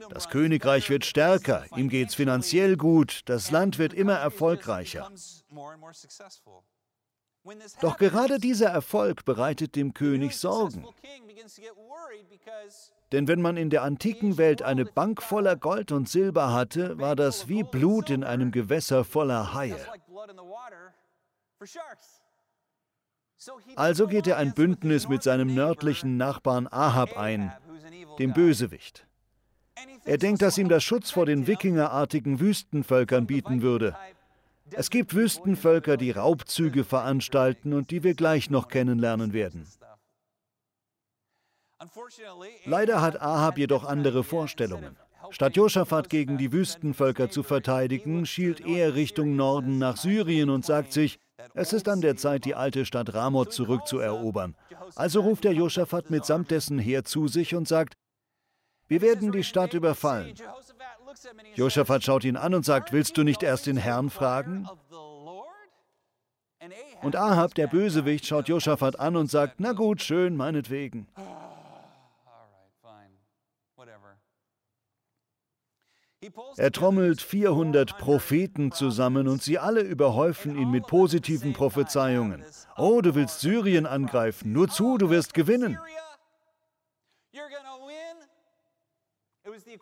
Das 0.10 0.30
Königreich 0.30 0.90
wird 0.90 1.06
stärker, 1.06 1.66
ihm 1.76 1.90
geht 1.90 2.10
es 2.10 2.16
finanziell 2.16 2.78
gut, 2.78 3.22
das 3.26 3.52
Land 3.52 3.78
wird 3.78 3.94
immer 3.94 4.14
erfolgreicher. 4.14 5.12
Doch 7.82 7.98
gerade 7.98 8.40
dieser 8.40 8.70
Erfolg 8.70 9.26
bereitet 9.26 9.76
dem 9.76 9.94
König 9.94 10.38
Sorgen. 10.38 10.86
Denn 13.12 13.28
wenn 13.28 13.42
man 13.42 13.56
in 13.56 13.70
der 13.70 13.84
antiken 13.84 14.38
Welt 14.38 14.62
eine 14.62 14.86
Bank 14.86 15.22
voller 15.22 15.56
Gold 15.56 15.92
und 15.92 16.10
Silber 16.10 16.52
hatte, 16.52 16.98
war 16.98 17.16
das 17.16 17.48
wie 17.48 17.64
Blut 17.64 18.10
in 18.10 18.24
einem 18.24 18.52
Gewässer 18.52 19.04
voller 19.04 19.54
Haie. 19.54 19.78
Also 23.76 24.08
geht 24.08 24.28
er 24.28 24.38
ein 24.38 24.54
Bündnis 24.54 25.08
mit 25.08 25.22
seinem 25.22 25.54
nördlichen 25.54 26.18
Nachbarn 26.18 26.68
Ahab 26.68 27.18
ein, 27.18 27.52
dem 28.18 28.34
Bösewicht. 28.34 29.06
Er 30.04 30.18
denkt, 30.18 30.42
dass 30.42 30.58
ihm 30.58 30.70
das 30.70 30.84
Schutz 30.84 31.12
vor 31.12 31.26
den 31.26 31.48
wikingerartigen 31.48 32.40
Wüstenvölkern 32.40 33.28
bieten 33.28 33.62
würde. 33.62 33.96
Es 34.72 34.90
gibt 34.90 35.14
Wüstenvölker, 35.14 35.98
die 35.98 36.12
Raubzüge 36.12 36.84
veranstalten 36.84 37.74
und 37.74 37.92
die 37.92 38.04
wir 38.04 38.16
gleich 38.16 38.50
noch 38.50 38.68
kennenlernen 38.68 39.34
werden. 39.34 39.68
Leider 42.66 43.02
hat 43.02 43.22
Ahab 43.22 43.58
jedoch 43.58 43.84
andere 43.84 44.24
Vorstellungen. 44.24 44.98
Statt 45.32 45.56
Josaphat 45.56 46.10
gegen 46.10 46.38
die 46.38 46.52
Wüstenvölker 46.52 47.30
zu 47.30 47.44
verteidigen, 47.44 48.26
schielt 48.26 48.62
er 48.62 48.96
Richtung 48.96 49.36
Norden 49.36 49.78
nach 49.78 49.98
Syrien 49.98 50.50
und 50.50 50.66
sagt 50.66 50.94
sich, 50.94 51.20
es 51.54 51.74
ist 51.74 51.88
an 51.88 52.02
der 52.02 52.16
Zeit, 52.16 52.46
die 52.46 52.56
alte 52.56 52.86
Stadt 52.86 53.14
Ramoth 53.14 53.54
zurückzuerobern. 53.54 54.56
Also 54.96 55.22
ruft 55.22 55.46
er 55.46 55.52
Josaphat 55.52 56.10
mitsamt 56.10 56.52
dessen 56.52 56.80
Heer 56.80 57.04
zu 57.04 57.28
sich 57.28 57.56
und 57.56 57.68
sagt, 57.68 57.96
wir 58.88 59.02
werden 59.02 59.32
die 59.32 59.44
Stadt 59.44 59.74
überfallen. 59.74 60.36
Josaphat 61.56 62.04
schaut 62.04 62.24
ihn 62.24 62.38
an 62.38 62.54
und 62.54 62.66
sagt, 62.66 62.92
willst 62.92 63.18
du 63.18 63.24
nicht 63.24 63.44
erst 63.44 63.68
den 63.68 63.78
Herrn 63.78 64.10
fragen? 64.10 64.68
Und 67.02 67.16
Ahab, 67.16 67.54
der 67.56 67.68
Bösewicht, 67.68 68.26
schaut 68.26 68.48
Josaphat 68.48 69.00
an 69.00 69.16
und 69.16 69.30
sagt, 69.30 69.60
na 69.60 69.74
gut, 69.74 70.02
schön, 70.02 70.36
meinetwegen. 70.36 71.08
Er 76.58 76.72
trommelt 76.72 77.22
400 77.22 77.98
Propheten 78.00 78.72
zusammen 78.72 79.28
und 79.28 79.44
sie 79.44 79.60
alle 79.60 79.82
überhäufen 79.82 80.58
ihn 80.58 80.72
mit 80.72 80.88
positiven 80.88 81.54
Prophezeiungen. 81.54 82.44
Oh, 82.78 83.02
du 83.02 83.14
willst 83.14 83.42
Syrien 83.42 83.86
angreifen, 83.86 84.52
nur 84.52 84.68
zu, 84.68 84.98
du 84.98 85.10
wirst 85.10 85.34
gewinnen. 85.34 85.78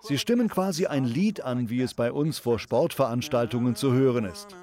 Sie 0.01 0.17
stimmen 0.17 0.49
quasi 0.49 0.85
ein 0.87 1.05
Lied 1.05 1.41
an, 1.41 1.69
wie 1.69 1.81
es 1.81 1.93
bei 1.93 2.11
uns 2.11 2.39
vor 2.39 2.59
Sportveranstaltungen 2.59 3.75
zu 3.75 3.93
hören 3.93 4.25
ist. 4.25 4.55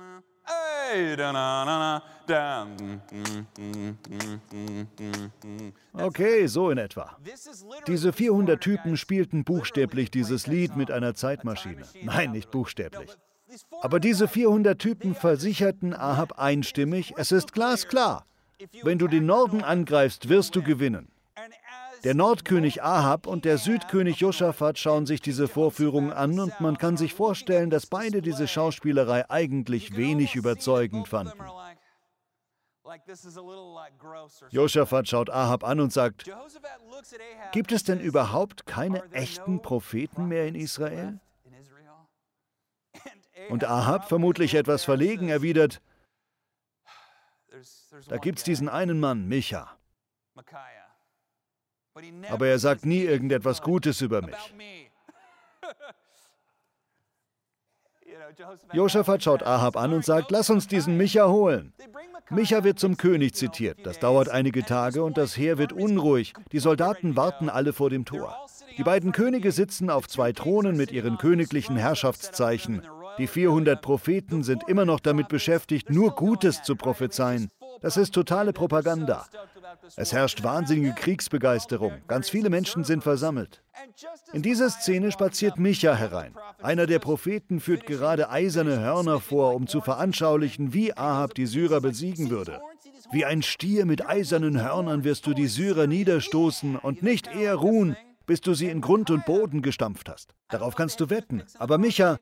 Okay, 5.92 6.47
so 6.47 6.71
in 6.71 6.78
etwa. 6.78 7.16
Diese 7.87 8.12
400 8.12 8.61
Typen 8.61 8.97
spielten 8.97 9.45
buchstäblich 9.45 10.11
dieses 10.11 10.47
Lied 10.47 10.76
mit 10.76 10.90
einer 10.90 11.14
Zeitmaschine. 11.14 11.83
Nein, 12.02 12.33
nicht 12.33 12.50
buchstäblich. 12.50 13.11
Aber 13.80 14.00
diese 14.00 14.28
400 14.28 14.78
Typen 14.78 15.14
versicherten 15.14 15.95
Ahab 15.95 16.38
einstimmig, 16.38 17.14
es 17.16 17.33
ist 17.33 17.52
glasklar, 17.52 18.25
wenn 18.83 18.99
du 18.99 19.09
den 19.09 19.26
Norden 19.26 19.62
angreifst, 19.62 20.28
wirst 20.28 20.54
du 20.57 20.62
gewinnen. 20.62 21.09
Der 22.04 22.14
Nordkönig 22.14 22.83
Ahab 22.83 23.26
und 23.26 23.45
der 23.45 23.59
Südkönig 23.59 24.21
Josaphat 24.21 24.78
schauen 24.78 25.07
sich 25.07 25.21
diese 25.21 25.49
Vorführung 25.49 26.12
an 26.12 26.38
und 26.40 26.59
man 26.61 26.78
kann 26.78 26.97
sich 26.97 27.14
vorstellen, 27.14 27.71
dass 27.71 27.87
beide 27.87 28.23
diese 28.23 28.49
Schauspielerei 28.49 29.28
eigentlich 29.28 29.97
wenig 29.97 30.35
überzeugend 30.35 31.09
fanden. 31.09 31.38
Josaphat 34.50 35.09
schaut 35.09 35.30
Ahab 35.30 35.64
an 35.64 35.80
und 35.80 35.92
sagt, 35.92 36.30
gibt 37.52 37.73
es 37.73 37.85
denn 37.85 38.00
überhaupt 38.00 38.66
keine 38.66 39.04
echten 39.12 39.62
Propheten 39.62 40.26
mehr 40.26 40.47
in 40.47 40.54
Israel? 40.54 41.21
Und 43.49 43.64
Ahab, 43.64 44.09
vermutlich 44.09 44.54
etwas 44.54 44.85
verlegen, 44.85 45.28
erwidert, 45.28 45.80
da 48.09 48.16
gibt 48.16 48.38
es 48.38 48.45
diesen 48.45 48.69
einen 48.69 49.00
Mann, 49.00 49.26
Micha. 49.26 49.76
Aber 52.31 52.47
er 52.47 52.59
sagt 52.59 52.87
nie 52.87 53.03
irgendetwas 53.03 53.63
Gutes 53.63 54.01
über 54.01 54.23
mich. 54.23 54.37
Josaphat 58.73 59.23
schaut 59.23 59.43
Ahab 59.43 59.77
an 59.77 59.93
und 59.93 60.05
sagt, 60.05 60.31
lass 60.31 60.51
uns 60.51 60.67
diesen 60.69 60.97
Micha 60.97 61.29
holen. 61.29 61.73
Micha 62.31 62.63
wird 62.63 62.79
zum 62.79 62.97
König 62.97 63.35
zitiert. 63.35 63.79
Das 63.85 63.99
dauert 63.99 64.29
einige 64.29 64.65
Tage 64.65 65.03
und 65.03 65.19
das 65.19 65.37
Heer 65.37 65.59
wird 65.59 65.73
unruhig. 65.73 66.33
Die 66.53 66.61
Soldaten 66.61 67.17
warten 67.17 67.49
alle 67.49 67.73
vor 67.73 67.91
dem 67.91 68.05
Tor. 68.05 68.37
Die 68.79 68.85
beiden 68.85 69.13
Könige 69.13 69.51
sitzen 69.51 69.91
auf 69.91 70.07
zwei 70.07 70.33
Thronen 70.33 70.77
mit 70.77 70.93
ihren 70.93 71.19
königlichen 71.19 71.77
Herrschaftszeichen. 71.77 72.83
Die 73.19 73.27
400 73.27 73.83
Propheten 73.83 74.43
sind 74.45 74.69
immer 74.69 74.85
noch 74.85 75.01
damit 75.01 75.29
beschäftigt, 75.29 75.91
nur 75.91 76.15
Gutes 76.15 76.63
zu 76.63 76.77
prophezeien. 76.77 77.51
Das 77.81 77.97
ist 77.97 78.13
totale 78.13 78.53
Propaganda. 78.53 79.27
Es 79.97 80.13
herrscht 80.13 80.43
wahnsinnige 80.43 80.93
Kriegsbegeisterung. 80.93 81.93
Ganz 82.09 82.29
viele 82.29 82.51
Menschen 82.51 82.85
sind 82.85 83.03
versammelt. 83.03 83.63
In 84.33 84.43
dieser 84.43 84.69
Szene 84.71 85.13
spaziert 85.13 85.59
Micha 85.59 85.95
herein. 85.95 86.35
Einer 86.63 86.87
der 86.87 86.99
Propheten 86.99 87.61
führt 87.61 87.87
gerade 87.87 88.31
eiserne 88.31 88.81
Hörner 88.81 89.21
vor, 89.21 89.55
um 89.55 89.67
zu 89.67 89.81
veranschaulichen, 89.81 90.75
wie 90.75 90.97
Ahab 90.97 91.35
die 91.35 91.47
Syrer 91.47 91.81
besiegen 91.81 92.31
würde. 92.31 92.61
Wie 93.13 93.25
ein 93.25 93.43
Stier 93.43 93.87
mit 93.87 94.07
eisernen 94.07 94.63
Hörnern 94.63 95.05
wirst 95.05 95.27
du 95.27 95.35
die 95.35 95.49
Syrer 95.49 95.87
niederstoßen 95.87 96.77
und 96.77 97.03
nicht 97.03 97.29
eher 97.35 97.57
ruhen, 97.57 97.97
bis 98.27 98.41
du 98.41 98.55
sie 98.55 98.69
in 98.69 98.81
Grund 98.81 99.11
und 99.11 99.25
Boden 99.25 99.63
gestampft 99.63 100.09
hast. 100.09 100.35
Darauf 100.49 100.77
kannst 100.77 101.01
du 101.01 101.11
wetten. 101.11 101.43
Aber 101.59 101.79
Micha, 101.79 102.19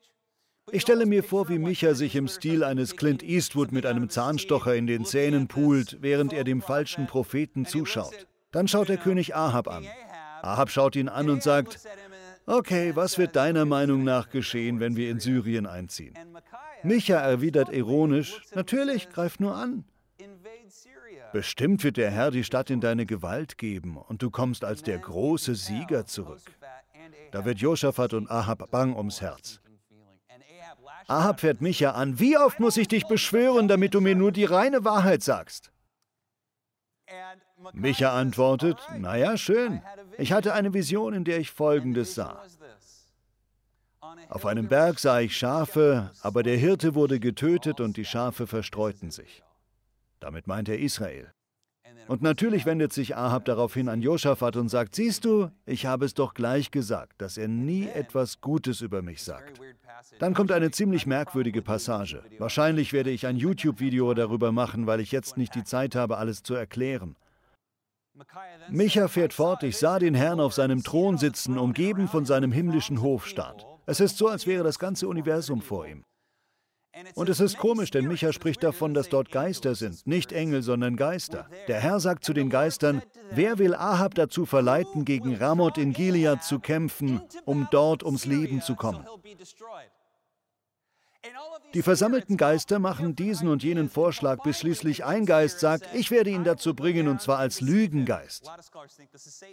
ich 0.73 0.83
stelle 0.83 1.07
mir 1.07 1.23
vor, 1.23 1.49
wie 1.49 1.59
Micha 1.59 1.95
sich 1.95 2.15
im 2.17 2.29
Stil 2.29 2.65
eines 2.65 2.97
Clint 2.97 3.23
Eastwood 3.23 3.73
mit 3.73 3.87
einem 3.87 4.09
Zahnstocher 4.09 4.75
in 4.75 4.87
den 4.87 5.05
Zähnen 5.05 5.49
poolt, 5.49 5.99
während 6.01 6.33
er 6.33 6.45
dem 6.45 6.63
falschen 6.63 7.07
Propheten 7.07 7.67
zuschaut. 7.67 8.27
Dann 8.51 8.69
schaut 8.69 8.89
der 8.89 8.97
König 8.97 9.35
Ahab 9.35 9.69
an. 9.69 9.87
Ahab 10.43 10.71
schaut 10.71 10.97
ihn 10.97 11.09
an 11.09 11.29
und 11.31 11.43
sagt, 11.43 11.81
okay, 12.47 12.95
was 12.95 13.19
wird 13.19 13.37
deiner 13.37 13.65
Meinung 13.65 14.05
nach 14.05 14.31
geschehen, 14.31 14.81
wenn 14.81 14.97
wir 14.97 15.11
in 15.11 15.21
Syrien 15.21 15.67
einziehen? 15.67 16.15
Micha 16.83 17.19
erwidert 17.19 17.73
ironisch, 17.73 18.41
natürlich, 18.55 19.11
greif 19.11 19.41
nur 19.41 19.55
an. 19.55 19.85
Bestimmt 21.33 21.85
wird 21.85 21.99
der 21.99 22.11
Herr 22.11 22.31
die 22.31 22.45
Stadt 22.45 22.71
in 22.71 22.81
deine 22.81 23.05
Gewalt 23.05 23.59
geben 23.59 23.99
und 23.99 24.23
du 24.23 24.31
kommst 24.31 24.65
als 24.65 24.83
der 24.83 24.99
große 24.99 25.55
Sieger 25.55 26.07
zurück. 26.07 26.41
Da 27.33 27.45
wird 27.45 27.59
Josaphat 27.59 28.15
und 28.15 28.31
Ahab 28.31 28.71
bang 28.71 28.97
ums 28.97 29.21
Herz. 29.21 29.61
Ahab 31.09 31.41
fährt 31.41 31.63
Micha 31.63 31.93
an. 31.93 32.21
Wie 32.21 32.37
oft 32.37 32.61
muss 32.61 32.77
ich 32.77 32.87
dich 32.87 33.07
beschwören, 33.07 33.67
damit 33.67 33.95
du 33.95 34.01
mir 34.01 34.15
nur 34.15 34.31
die 34.31 34.45
reine 34.45 34.85
Wahrheit 34.85 35.23
sagst? 35.23 35.73
Micha 37.73 38.13
antwortet, 38.13 38.79
naja, 38.99 39.37
schön. 39.39 39.83
Ich 40.19 40.33
hatte 40.33 40.53
eine 40.53 40.75
Vision, 40.75 41.15
in 41.15 41.25
der 41.25 41.39
ich 41.39 41.51
Folgendes 41.51 42.15
sah. 42.15 42.43
Auf 44.29 44.45
einem 44.45 44.69
Berg 44.69 44.99
sah 44.99 45.21
ich 45.21 45.37
Schafe, 45.37 46.11
aber 46.23 46.43
der 46.43 46.57
Hirte 46.57 46.95
wurde 46.95 47.19
getötet 47.19 47.81
und 47.81 47.97
die 47.97 48.05
Schafe 48.05 48.47
verstreuten 48.47 49.11
sich. 49.11 49.43
Damit 50.21 50.47
meint 50.47 50.69
er 50.69 50.79
Israel. 50.79 51.33
Und 52.07 52.23
natürlich 52.23 52.65
wendet 52.65 52.93
sich 52.93 53.17
Ahab 53.17 53.45
daraufhin 53.45 53.89
an 53.89 54.01
Josaphat 54.01 54.57
und 54.57 54.69
sagt, 54.69 54.95
siehst 54.95 55.25
du, 55.25 55.51
ich 55.67 55.87
habe 55.87 56.05
es 56.05 56.15
doch 56.15 56.35
gleich 56.35 56.71
gesagt, 56.71 57.21
dass 57.21 57.37
er 57.37 57.49
nie 57.49 57.87
etwas 57.89 58.41
Gutes 58.41 58.81
über 58.81 59.03
mich 59.03 59.23
sagt. 59.23 59.61
Dann 60.19 60.35
kommt 60.35 60.53
eine 60.53 60.71
ziemlich 60.71 61.07
merkwürdige 61.07 61.63
Passage. 61.63 62.23
Wahrscheinlich 62.39 62.93
werde 62.93 63.11
ich 63.11 63.27
ein 63.27 63.37
YouTube-Video 63.37 64.15
darüber 64.15 64.53
machen, 64.53 64.87
weil 64.87 65.01
ich 65.01 65.13
jetzt 65.13 65.37
nicht 65.37 65.55
die 65.55 65.65
Zeit 65.65 65.95
habe, 65.95 66.17
alles 66.19 66.43
zu 66.43 66.55
erklären. 66.55 67.17
Micha 68.69 69.09
fährt 69.09 69.33
fort, 69.33 69.63
ich 69.63 69.77
sah 69.77 69.99
den 69.99 70.15
Herrn 70.15 70.41
auf 70.41 70.53
seinem 70.53 70.83
Thron 70.83 71.19
sitzen, 71.19 71.57
umgeben 71.59 72.09
von 72.09 72.25
seinem 72.25 72.53
himmlischen 72.53 73.01
Hofstaat. 73.01 73.65
Es 73.87 74.01
ist 74.01 74.19
so, 74.19 74.29
als 74.29 74.47
wäre 74.47 74.65
das 74.65 74.79
ganze 74.79 75.09
Universum 75.09 75.63
vor 75.63 75.87
ihm. 75.87 76.05
Und 77.15 77.29
es 77.29 77.41
ist 77.41 77.59
komisch, 77.59 77.91
denn 77.91 78.09
Micha 78.09 78.33
spricht 78.33 78.63
davon, 78.63 78.95
dass 78.95 79.09
dort 79.09 79.31
Geister 79.31 79.75
sind, 79.75 80.07
nicht 80.07 80.33
Engel, 80.33 80.63
sondern 80.63 80.97
Geister. 80.97 81.49
Der 81.69 81.81
Herr 81.81 82.01
sagt 82.01 82.25
zu 82.25 82.33
den 82.33 82.51
Geistern, 82.51 83.03
wer 83.31 83.59
will 83.59 83.75
Ahab 83.75 84.15
dazu 84.15 84.47
verleiten, 84.47 85.05
gegen 85.05 85.37
Ramoth 85.37 85.79
in 85.79 85.93
Gilead 85.93 86.43
zu 86.43 86.59
kämpfen, 86.59 87.21
um 87.45 87.69
dort 87.71 88.03
ums 88.03 88.25
Leben 88.25 88.63
zu 88.63 88.75
kommen? 88.75 89.07
Die 91.75 91.83
versammelten 91.83 92.37
Geister 92.37 92.79
machen 92.79 93.15
diesen 93.15 93.49
und 93.49 93.63
jenen 93.63 93.91
Vorschlag, 93.91 94.43
bis 94.43 94.61
schließlich 94.61 95.05
ein 95.05 95.27
Geist 95.27 95.61
sagt, 95.61 95.87
ich 95.93 96.11
werde 96.11 96.31
ihn 96.31 96.45
dazu 96.45 96.75
bringen, 96.75 97.09
und 97.09 97.21
zwar 97.21 97.39
als 97.39 97.61
Lügengeist. 97.61 98.51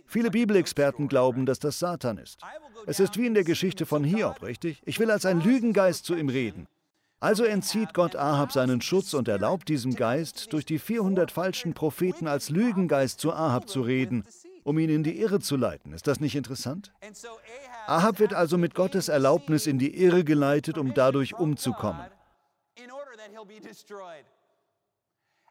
Viele 0.06 0.32
Bibelexperten 0.32 1.08
glauben, 1.08 1.46
dass 1.46 1.60
das 1.60 1.80
Satan 1.80 2.18
ist. 2.18 2.40
Es 2.86 3.00
ist 3.00 3.18
wie 3.18 3.26
in 3.26 3.34
der 3.34 3.44
Geschichte 3.44 3.86
von 3.86 4.04
Hiob, 4.04 4.42
richtig? 4.44 4.82
Ich 4.86 5.00
will 5.00 5.12
als 5.12 5.26
ein 5.26 5.42
Lügengeist 5.42 6.06
zu 6.06 6.16
ihm 6.16 6.30
reden. 6.30 6.68
Also 7.20 7.44
entzieht 7.44 7.94
Gott 7.94 8.16
Ahab 8.16 8.52
seinen 8.52 8.82
Schutz 8.82 9.14
und 9.14 9.28
erlaubt 9.28 9.70
diesem 9.70 9.96
Geist, 9.96 10.52
durch 10.54 10.66
die 10.66 10.80
400 10.80 11.32
falschen 11.32 11.74
Propheten 11.74 12.28
als 12.28 12.50
Lügengeist 12.50 13.20
zu 13.20 13.34
Ahab 13.34 13.70
zu 13.70 13.82
reden, 13.82 14.26
um 14.64 14.78
ihn 14.78 14.90
in 14.90 15.04
die 15.04 15.20
Irre 15.20 15.40
zu 15.40 15.56
leiten. 15.56 15.94
Ist 15.94 16.08
das 16.08 16.20
nicht 16.20 16.36
interessant? 16.36 16.92
Ahab 17.88 18.20
wird 18.20 18.34
also 18.34 18.58
mit 18.58 18.76
Gottes 18.76 19.08
Erlaubnis 19.08 19.66
in 19.66 19.80
die 19.80 19.96
Irre 19.96 20.24
geleitet, 20.24 20.78
um 20.78 20.94
dadurch 20.94 21.36
umzukommen. 21.36 22.06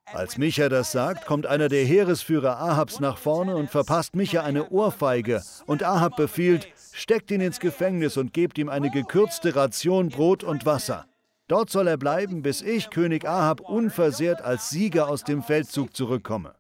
Als 0.07 0.37
Micha 0.37 0.69
das 0.69 0.93
sagt, 0.93 1.27
kommt 1.27 1.47
einer 1.47 1.69
der 1.69 1.85
Heeresführer 1.85 2.61
Ahabs 2.61 3.01
nach 3.01 3.17
vorne 3.17 3.57
und 3.57 3.71
verpasst 3.71 4.15
Micha 4.15 4.43
eine 4.43 4.69
Ohrfeige. 4.69 5.43
Und 5.67 5.83
Ahab 5.83 6.17
befiehlt, 6.17 6.69
steckt 6.93 7.31
ihn 7.31 7.41
ins 7.41 7.59
Gefängnis 7.59 8.17
und 8.17 8.33
gebt 8.33 8.59
ihm 8.59 8.69
eine 8.69 8.91
gekürzte 8.91 9.57
Ration 9.57 10.11
Brot 10.11 10.45
und 10.45 10.67
Wasser. 10.67 11.07
Dort 11.47 11.69
soll 11.71 11.89
er 11.89 11.99
bleiben, 11.99 12.43
bis 12.43 12.63
ich, 12.63 12.91
König 12.91 13.27
Ahab, 13.27 13.61
unversehrt 13.61 14.41
als 14.41 14.71
Sieger 14.71 15.09
aus 15.09 15.25
dem 15.25 15.43
Feldzug 15.43 15.95
zurückkomme. 15.95 16.55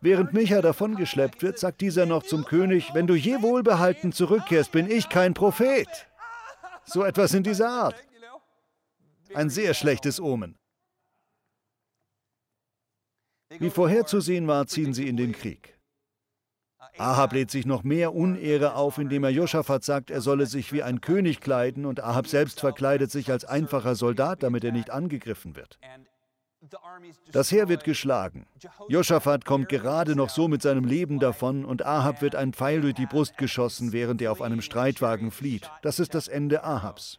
Während 0.00 0.32
Micha 0.32 0.62
davongeschleppt 0.62 1.42
wird, 1.42 1.58
sagt 1.58 1.80
dieser 1.80 2.06
noch 2.06 2.22
zum 2.22 2.44
König, 2.44 2.94
wenn 2.94 3.06
du 3.06 3.14
je 3.14 3.42
wohlbehalten 3.42 4.12
zurückkehrst, 4.12 4.70
bin 4.72 4.90
ich 4.90 5.08
kein 5.08 5.34
Prophet. 5.34 5.88
So 6.84 7.04
etwas 7.04 7.34
in 7.34 7.42
dieser 7.42 7.68
Art. 7.68 7.96
Ein 9.34 9.50
sehr 9.50 9.74
schlechtes 9.74 10.20
Omen. 10.20 10.56
Wie 13.58 13.70
vorherzusehen 13.70 14.46
war, 14.46 14.66
ziehen 14.66 14.94
sie 14.94 15.08
in 15.08 15.16
den 15.16 15.32
Krieg. 15.32 15.79
Ahab 17.00 17.32
lädt 17.32 17.50
sich 17.50 17.64
noch 17.64 17.82
mehr 17.82 18.14
Unehre 18.14 18.74
auf, 18.74 18.98
indem 18.98 19.24
er 19.24 19.30
Josaphat 19.30 19.82
sagt, 19.82 20.10
er 20.10 20.20
solle 20.20 20.46
sich 20.46 20.72
wie 20.72 20.82
ein 20.82 21.00
König 21.00 21.40
kleiden 21.40 21.86
und 21.86 22.02
Ahab 22.02 22.26
selbst 22.26 22.60
verkleidet 22.60 23.10
sich 23.10 23.30
als 23.30 23.44
einfacher 23.44 23.94
Soldat, 23.94 24.42
damit 24.42 24.64
er 24.64 24.72
nicht 24.72 24.90
angegriffen 24.90 25.56
wird. 25.56 25.78
Das 27.32 27.50
Heer 27.50 27.68
wird 27.70 27.84
geschlagen. 27.84 28.46
Josaphat 28.88 29.46
kommt 29.46 29.70
gerade 29.70 30.14
noch 30.14 30.28
so 30.28 30.46
mit 30.46 30.60
seinem 30.60 30.84
Leben 30.84 31.18
davon 31.18 31.64
und 31.64 31.86
Ahab 31.86 32.20
wird 32.20 32.34
ein 32.34 32.52
Pfeil 32.52 32.82
durch 32.82 32.94
die 32.94 33.06
Brust 33.06 33.38
geschossen, 33.38 33.92
während 33.92 34.20
er 34.20 34.30
auf 34.30 34.42
einem 34.42 34.60
Streitwagen 34.60 35.30
flieht. 35.30 35.70
Das 35.80 36.00
ist 36.00 36.14
das 36.14 36.28
Ende 36.28 36.64
Ahabs. 36.64 37.18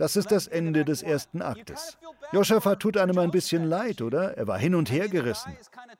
Das 0.00 0.16
ist 0.16 0.32
das 0.32 0.46
Ende 0.46 0.86
des 0.86 1.02
ersten 1.02 1.42
Aktes. 1.42 1.98
Josaphat 2.32 2.80
tut 2.80 2.96
einem 2.96 3.18
ein 3.18 3.30
bisschen 3.30 3.64
leid, 3.64 4.00
oder? 4.00 4.34
Er 4.38 4.46
war 4.46 4.58
hin 4.58 4.74
und 4.74 4.90
her 4.90 5.08
gerissen. 5.08 5.54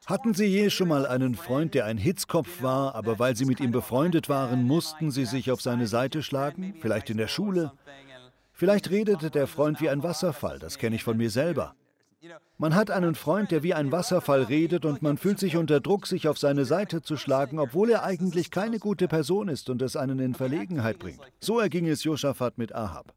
Hatten 0.07 0.33
Sie 0.33 0.47
je 0.47 0.71
schon 0.71 0.89
mal 0.89 1.05
einen 1.05 1.35
Freund, 1.35 1.75
der 1.75 1.85
ein 1.85 1.99
Hitzkopf 1.99 2.63
war, 2.63 2.95
aber 2.95 3.19
weil 3.19 3.37
Sie 3.37 3.45
mit 3.45 3.61
ihm 3.61 3.73
befreundet 3.73 4.31
waren, 4.31 4.63
mussten 4.63 5.11
Sie 5.11 5.27
sich 5.27 5.51
auf 5.51 5.61
seine 5.61 5.87
Seite 5.87 6.23
schlagen? 6.23 6.75
Vielleicht 6.81 7.11
in 7.11 7.19
der 7.19 7.29
Schule? 7.29 7.73
Vielleicht 8.55 8.89
redete 8.89 9.31
der 9.31 9.47
Freund 9.47 9.83
wie 9.83 9.91
ein 9.91 10.03
Wasserfall, 10.03 10.59
das 10.59 10.79
kenne 10.79 10.97
ich 10.97 11.05
von 11.05 11.19
mir 11.19 11.29
selber. 11.29 11.75
Man 12.59 12.75
hat 12.75 12.91
einen 12.91 13.15
Freund, 13.15 13.51
der 13.51 13.63
wie 13.63 13.73
ein 13.73 13.93
Wasserfall 13.93 14.43
redet 14.43 14.85
und 14.85 15.01
man 15.01 15.17
fühlt 15.17 15.39
sich 15.39 15.57
unter 15.57 15.81
Druck, 15.81 16.07
sich 16.07 16.29
auf 16.29 16.39
seine 16.39 16.67
Seite 16.67 17.01
zu 17.01 17.17
schlagen, 17.17 17.59
obwohl 17.59 17.91
er 17.91 18.03
eigentlich 18.03 18.51
keine 18.51 18.79
gute 18.79 19.09
Person 19.09 19.49
ist 19.49 19.71
und 19.71 19.81
es 19.81 19.97
einen 19.97 20.19
in 20.19 20.35
Verlegenheit 20.35 20.99
bringt. 20.99 21.21
So 21.41 21.59
erging 21.59 21.87
es 21.89 22.05
Josaphat 22.05 22.59
mit 22.59 22.75
Ahab. 22.75 23.15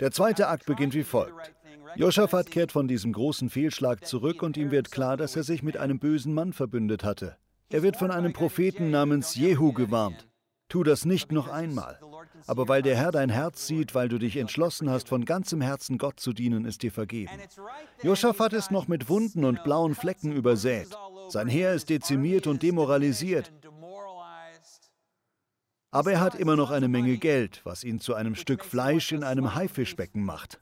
Der 0.00 0.12
zweite 0.12 0.48
Akt 0.48 0.66
beginnt 0.66 0.94
wie 0.94 1.02
folgt. 1.02 1.52
Josaphat 1.96 2.50
kehrt 2.50 2.70
von 2.70 2.86
diesem 2.86 3.12
großen 3.12 3.50
Fehlschlag 3.50 4.06
zurück 4.06 4.42
und 4.42 4.56
ihm 4.56 4.70
wird 4.70 4.92
klar, 4.92 5.16
dass 5.16 5.34
er 5.34 5.42
sich 5.42 5.62
mit 5.62 5.76
einem 5.76 5.98
bösen 5.98 6.32
Mann 6.32 6.52
verbündet 6.52 7.02
hatte. 7.02 7.36
Er 7.70 7.82
wird 7.82 7.96
von 7.96 8.10
einem 8.10 8.32
Propheten 8.32 8.90
namens 8.90 9.34
Jehu 9.34 9.72
gewarnt. 9.72 10.28
Tu 10.68 10.84
das 10.84 11.04
nicht 11.04 11.32
noch 11.32 11.48
einmal. 11.48 11.98
Aber 12.46 12.68
weil 12.68 12.82
der 12.82 12.96
Herr 12.96 13.12
dein 13.12 13.30
Herz 13.30 13.66
sieht, 13.66 13.94
weil 13.94 14.08
du 14.08 14.18
dich 14.18 14.36
entschlossen 14.36 14.90
hast, 14.90 15.08
von 15.08 15.24
ganzem 15.24 15.60
Herzen 15.60 15.98
Gott 15.98 16.20
zu 16.20 16.32
dienen, 16.32 16.64
ist 16.64 16.82
dir 16.82 16.92
vergeben. 16.92 17.30
Josaphat 18.02 18.52
ist 18.52 18.70
noch 18.70 18.88
mit 18.88 19.08
Wunden 19.08 19.44
und 19.44 19.62
blauen 19.64 19.94
Flecken 19.94 20.32
übersät. 20.32 20.88
Sein 21.28 21.48
Heer 21.48 21.74
ist 21.74 21.90
dezimiert 21.90 22.46
und 22.46 22.62
demoralisiert. 22.62 23.52
Aber 25.90 26.12
er 26.12 26.20
hat 26.20 26.34
immer 26.34 26.56
noch 26.56 26.70
eine 26.70 26.88
Menge 26.88 27.16
Geld, 27.16 27.62
was 27.64 27.82
ihn 27.82 27.98
zu 27.98 28.14
einem 28.14 28.34
Stück 28.34 28.64
Fleisch 28.64 29.12
in 29.12 29.24
einem 29.24 29.54
Haifischbecken 29.54 30.22
macht. 30.22 30.60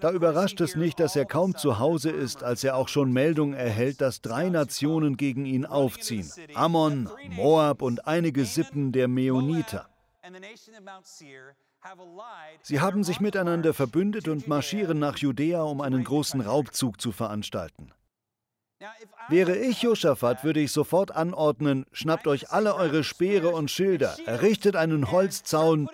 Da 0.00 0.10
überrascht 0.10 0.60
es 0.60 0.76
nicht, 0.76 1.00
dass 1.00 1.16
er 1.16 1.24
kaum 1.24 1.56
zu 1.56 1.78
Hause 1.78 2.10
ist, 2.10 2.42
als 2.42 2.64
er 2.64 2.76
auch 2.76 2.88
schon 2.88 3.12
Meldung 3.12 3.54
erhält, 3.54 4.00
dass 4.00 4.20
drei 4.20 4.48
Nationen 4.48 5.16
gegen 5.16 5.46
ihn 5.46 5.66
aufziehen. 5.66 6.30
Ammon, 6.54 7.08
Moab 7.30 7.82
und 7.82 8.06
einige 8.06 8.44
Sippen 8.44 8.92
der 8.92 9.08
Meoniter. 9.08 9.88
Sie 12.62 12.80
haben 12.80 13.04
sich 13.04 13.20
miteinander 13.20 13.74
verbündet 13.74 14.28
und 14.28 14.48
marschieren 14.48 14.98
nach 14.98 15.18
Judäa, 15.18 15.62
um 15.62 15.80
einen 15.80 16.02
großen 16.02 16.40
Raubzug 16.40 17.00
zu 17.00 17.12
veranstalten. 17.12 17.92
Wäre 19.28 19.56
ich 19.56 19.82
Josaphat, 19.82 20.44
würde 20.44 20.60
ich 20.60 20.72
sofort 20.72 21.10
anordnen, 21.10 21.86
schnappt 21.92 22.26
euch 22.26 22.50
alle 22.50 22.74
eure 22.74 23.04
Speere 23.04 23.50
und 23.50 23.70
Schilder, 23.70 24.16
errichtet 24.26 24.76
einen 24.76 25.10
Holzzaun, 25.10 25.88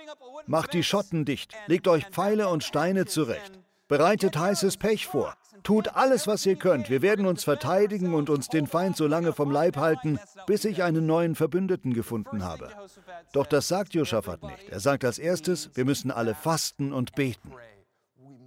macht 0.46 0.72
die 0.72 0.82
Schotten 0.82 1.24
dicht, 1.24 1.52
legt 1.66 1.86
euch 1.86 2.06
Pfeile 2.06 2.48
und 2.48 2.64
Steine 2.64 3.06
zurecht. 3.06 3.59
Bereitet 3.90 4.38
heißes 4.38 4.76
Pech 4.76 5.08
vor. 5.08 5.34
Tut 5.64 5.88
alles, 5.96 6.28
was 6.28 6.46
ihr 6.46 6.54
könnt. 6.54 6.88
Wir 6.90 7.02
werden 7.02 7.26
uns 7.26 7.42
verteidigen 7.42 8.14
und 8.14 8.30
uns 8.30 8.48
den 8.48 8.68
Feind 8.68 8.96
so 8.96 9.08
lange 9.08 9.32
vom 9.32 9.50
Leib 9.50 9.76
halten, 9.76 10.20
bis 10.46 10.64
ich 10.64 10.84
einen 10.84 11.06
neuen 11.06 11.34
Verbündeten 11.34 11.92
gefunden 11.92 12.44
habe. 12.44 12.70
Doch 13.32 13.46
das 13.46 13.66
sagt 13.66 13.92
Josaphat 13.92 14.44
nicht. 14.44 14.68
Er 14.68 14.78
sagt 14.78 15.04
als 15.04 15.18
erstes, 15.18 15.70
wir 15.74 15.84
müssen 15.84 16.12
alle 16.12 16.36
fasten 16.36 16.92
und 16.92 17.16
beten. 17.16 17.52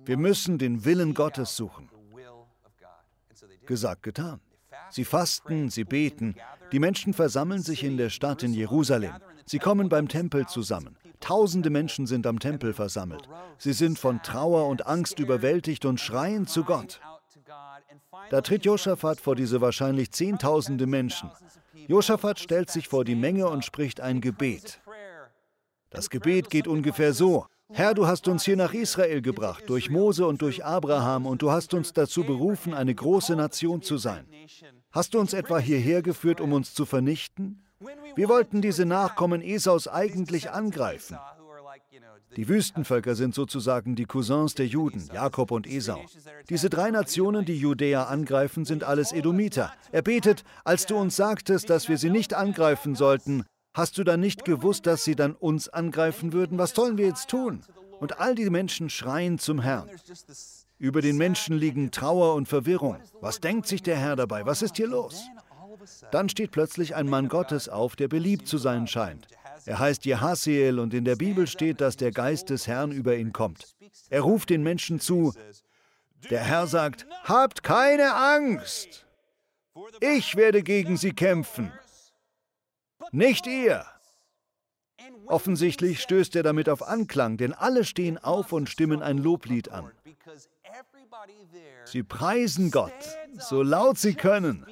Wir 0.05 0.17
müssen 0.17 0.57
den 0.57 0.85
Willen 0.85 1.13
Gottes 1.13 1.57
suchen. 1.57 1.89
Gesagt, 3.65 4.03
getan. 4.03 4.39
Sie 4.91 5.03
fasten, 5.03 5.69
sie 5.69 5.83
beten. 5.83 6.35
Die 6.71 6.79
Menschen 6.79 7.13
versammeln 7.13 7.61
sich 7.61 7.83
in 7.83 7.97
der 7.97 8.09
Stadt 8.09 8.43
in 8.43 8.53
Jerusalem. 8.53 9.13
Sie 9.45 9.59
kommen 9.59 9.89
beim 9.89 10.07
Tempel 10.07 10.47
zusammen. 10.47 10.97
Tausende 11.23 11.69
Menschen 11.69 12.05
sind 12.05 12.27
am 12.27 12.37
Tempel 12.39 12.73
versammelt. 12.73 13.29
Sie 13.57 13.71
sind 13.71 13.97
von 13.97 14.21
Trauer 14.23 14.67
und 14.67 14.87
Angst 14.87 15.19
überwältigt 15.19 15.85
und 15.85 16.01
schreien 16.01 16.47
zu 16.47 16.65
Gott. 16.65 16.99
Da 18.29 18.41
tritt 18.41 18.65
Josaphat 18.65 19.21
vor 19.21 19.33
diese 19.37 19.61
wahrscheinlich 19.61 20.11
Zehntausende 20.11 20.85
Menschen. 20.85 21.31
Josaphat 21.87 22.39
stellt 22.39 22.69
sich 22.69 22.89
vor 22.89 23.05
die 23.05 23.15
Menge 23.15 23.47
und 23.47 23.63
spricht 23.63 24.01
ein 24.01 24.19
Gebet. 24.19 24.81
Das 25.89 26.09
Gebet 26.09 26.49
geht 26.49 26.67
ungefähr 26.67 27.13
so. 27.13 27.45
Herr, 27.71 27.93
du 27.93 28.05
hast 28.05 28.27
uns 28.27 28.43
hier 28.43 28.57
nach 28.57 28.73
Israel 28.73 29.21
gebracht, 29.21 29.63
durch 29.67 29.89
Mose 29.89 30.27
und 30.27 30.41
durch 30.41 30.65
Abraham, 30.65 31.25
und 31.25 31.41
du 31.41 31.51
hast 31.51 31.73
uns 31.73 31.93
dazu 31.93 32.25
berufen, 32.25 32.73
eine 32.73 32.93
große 32.93 33.37
Nation 33.37 33.81
zu 33.81 33.95
sein. 33.95 34.27
Hast 34.91 35.13
du 35.13 35.19
uns 35.21 35.31
etwa 35.31 35.57
hierher 35.57 36.01
geführt, 36.01 36.41
um 36.41 36.51
uns 36.51 36.73
zu 36.73 36.85
vernichten? 36.85 37.62
Wir 38.15 38.29
wollten 38.29 38.61
diese 38.61 38.85
Nachkommen 38.85 39.41
Esaus 39.41 39.87
eigentlich 39.87 40.51
angreifen. 40.51 41.17
Die 42.35 42.47
Wüstenvölker 42.47 43.15
sind 43.15 43.35
sozusagen 43.35 43.95
die 43.95 44.05
Cousins 44.05 44.55
der 44.55 44.65
Juden, 44.65 45.07
Jakob 45.13 45.51
und 45.51 45.67
Esau. 45.67 46.01
Diese 46.49 46.69
drei 46.69 46.89
Nationen, 46.89 47.45
die 47.45 47.57
Judäa 47.57 48.05
angreifen, 48.05 48.65
sind 48.65 48.83
alles 48.83 49.11
Edomiter. 49.11 49.71
Er 49.91 50.01
betet, 50.01 50.43
als 50.63 50.85
du 50.85 50.97
uns 50.97 51.15
sagtest, 51.15 51.69
dass 51.69 51.89
wir 51.89 51.97
sie 51.97 52.09
nicht 52.09 52.33
angreifen 52.33 52.95
sollten, 52.95 53.45
hast 53.73 53.97
du 53.97 54.03
dann 54.03 54.19
nicht 54.19 54.45
gewusst, 54.45 54.87
dass 54.87 55.03
sie 55.03 55.15
dann 55.15 55.35
uns 55.35 55.69
angreifen 55.69 56.33
würden? 56.33 56.57
Was 56.57 56.71
sollen 56.71 56.97
wir 56.97 57.05
jetzt 57.07 57.29
tun? 57.29 57.61
Und 57.99 58.19
all 58.19 58.35
die 58.35 58.49
Menschen 58.49 58.89
schreien 58.89 59.37
zum 59.37 59.61
Herrn. 59.61 59.89
Über 60.79 61.01
den 61.01 61.17
Menschen 61.17 61.57
liegen 61.57 61.91
Trauer 61.91 62.35
und 62.35 62.47
Verwirrung. 62.47 62.97
Was 63.21 63.39
denkt 63.39 63.67
sich 63.67 63.83
der 63.83 63.95
Herr 63.95 64.15
dabei? 64.15 64.45
Was 64.45 64.61
ist 64.61 64.75
hier 64.75 64.87
los? 64.87 65.23
Dann 66.11 66.29
steht 66.29 66.51
plötzlich 66.51 66.95
ein 66.95 67.07
Mann 67.07 67.27
Gottes 67.27 67.69
auf, 67.69 67.95
der 67.95 68.07
beliebt 68.07 68.47
zu 68.47 68.57
sein 68.57 68.87
scheint. 68.87 69.27
Er 69.65 69.79
heißt 69.79 70.05
Jehasiel 70.05 70.79
und 70.79 70.93
in 70.93 71.05
der 71.05 71.15
Bibel 71.15 71.47
steht, 71.47 71.81
dass 71.81 71.95
der 71.95 72.11
Geist 72.11 72.49
des 72.49 72.67
Herrn 72.67 72.91
über 72.91 73.15
ihn 73.15 73.33
kommt. 73.33 73.75
Er 74.09 74.21
ruft 74.21 74.49
den 74.49 74.63
Menschen 74.63 74.99
zu. 74.99 75.33
Der 76.29 76.41
Herr 76.41 76.67
sagt, 76.67 77.05
habt 77.23 77.63
keine 77.63 78.13
Angst. 78.13 79.05
Ich 79.99 80.35
werde 80.35 80.63
gegen 80.63 80.97
sie 80.97 81.13
kämpfen. 81.13 81.71
Nicht 83.11 83.47
ihr. 83.47 83.85
Offensichtlich 85.25 86.01
stößt 86.01 86.35
er 86.35 86.43
damit 86.43 86.69
auf 86.69 86.87
Anklang, 86.87 87.37
denn 87.37 87.53
alle 87.53 87.85
stehen 87.85 88.17
auf 88.17 88.51
und 88.51 88.69
stimmen 88.69 89.01
ein 89.01 89.17
Loblied 89.17 89.69
an. 89.69 89.91
Sie 91.85 92.03
preisen 92.03 92.71
Gott, 92.71 92.91
so 93.37 93.61
laut 93.61 93.97
sie 93.97 94.15
können. 94.15 94.65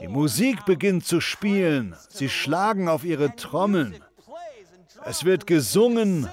Die 0.00 0.08
Musik 0.08 0.64
beginnt 0.64 1.04
zu 1.04 1.20
spielen. 1.20 1.94
Sie 2.08 2.28
schlagen 2.28 2.88
auf 2.88 3.04
ihre 3.04 3.36
Trommeln. 3.36 4.02
Es 5.04 5.24
wird 5.24 5.46
gesungen. 5.46 6.28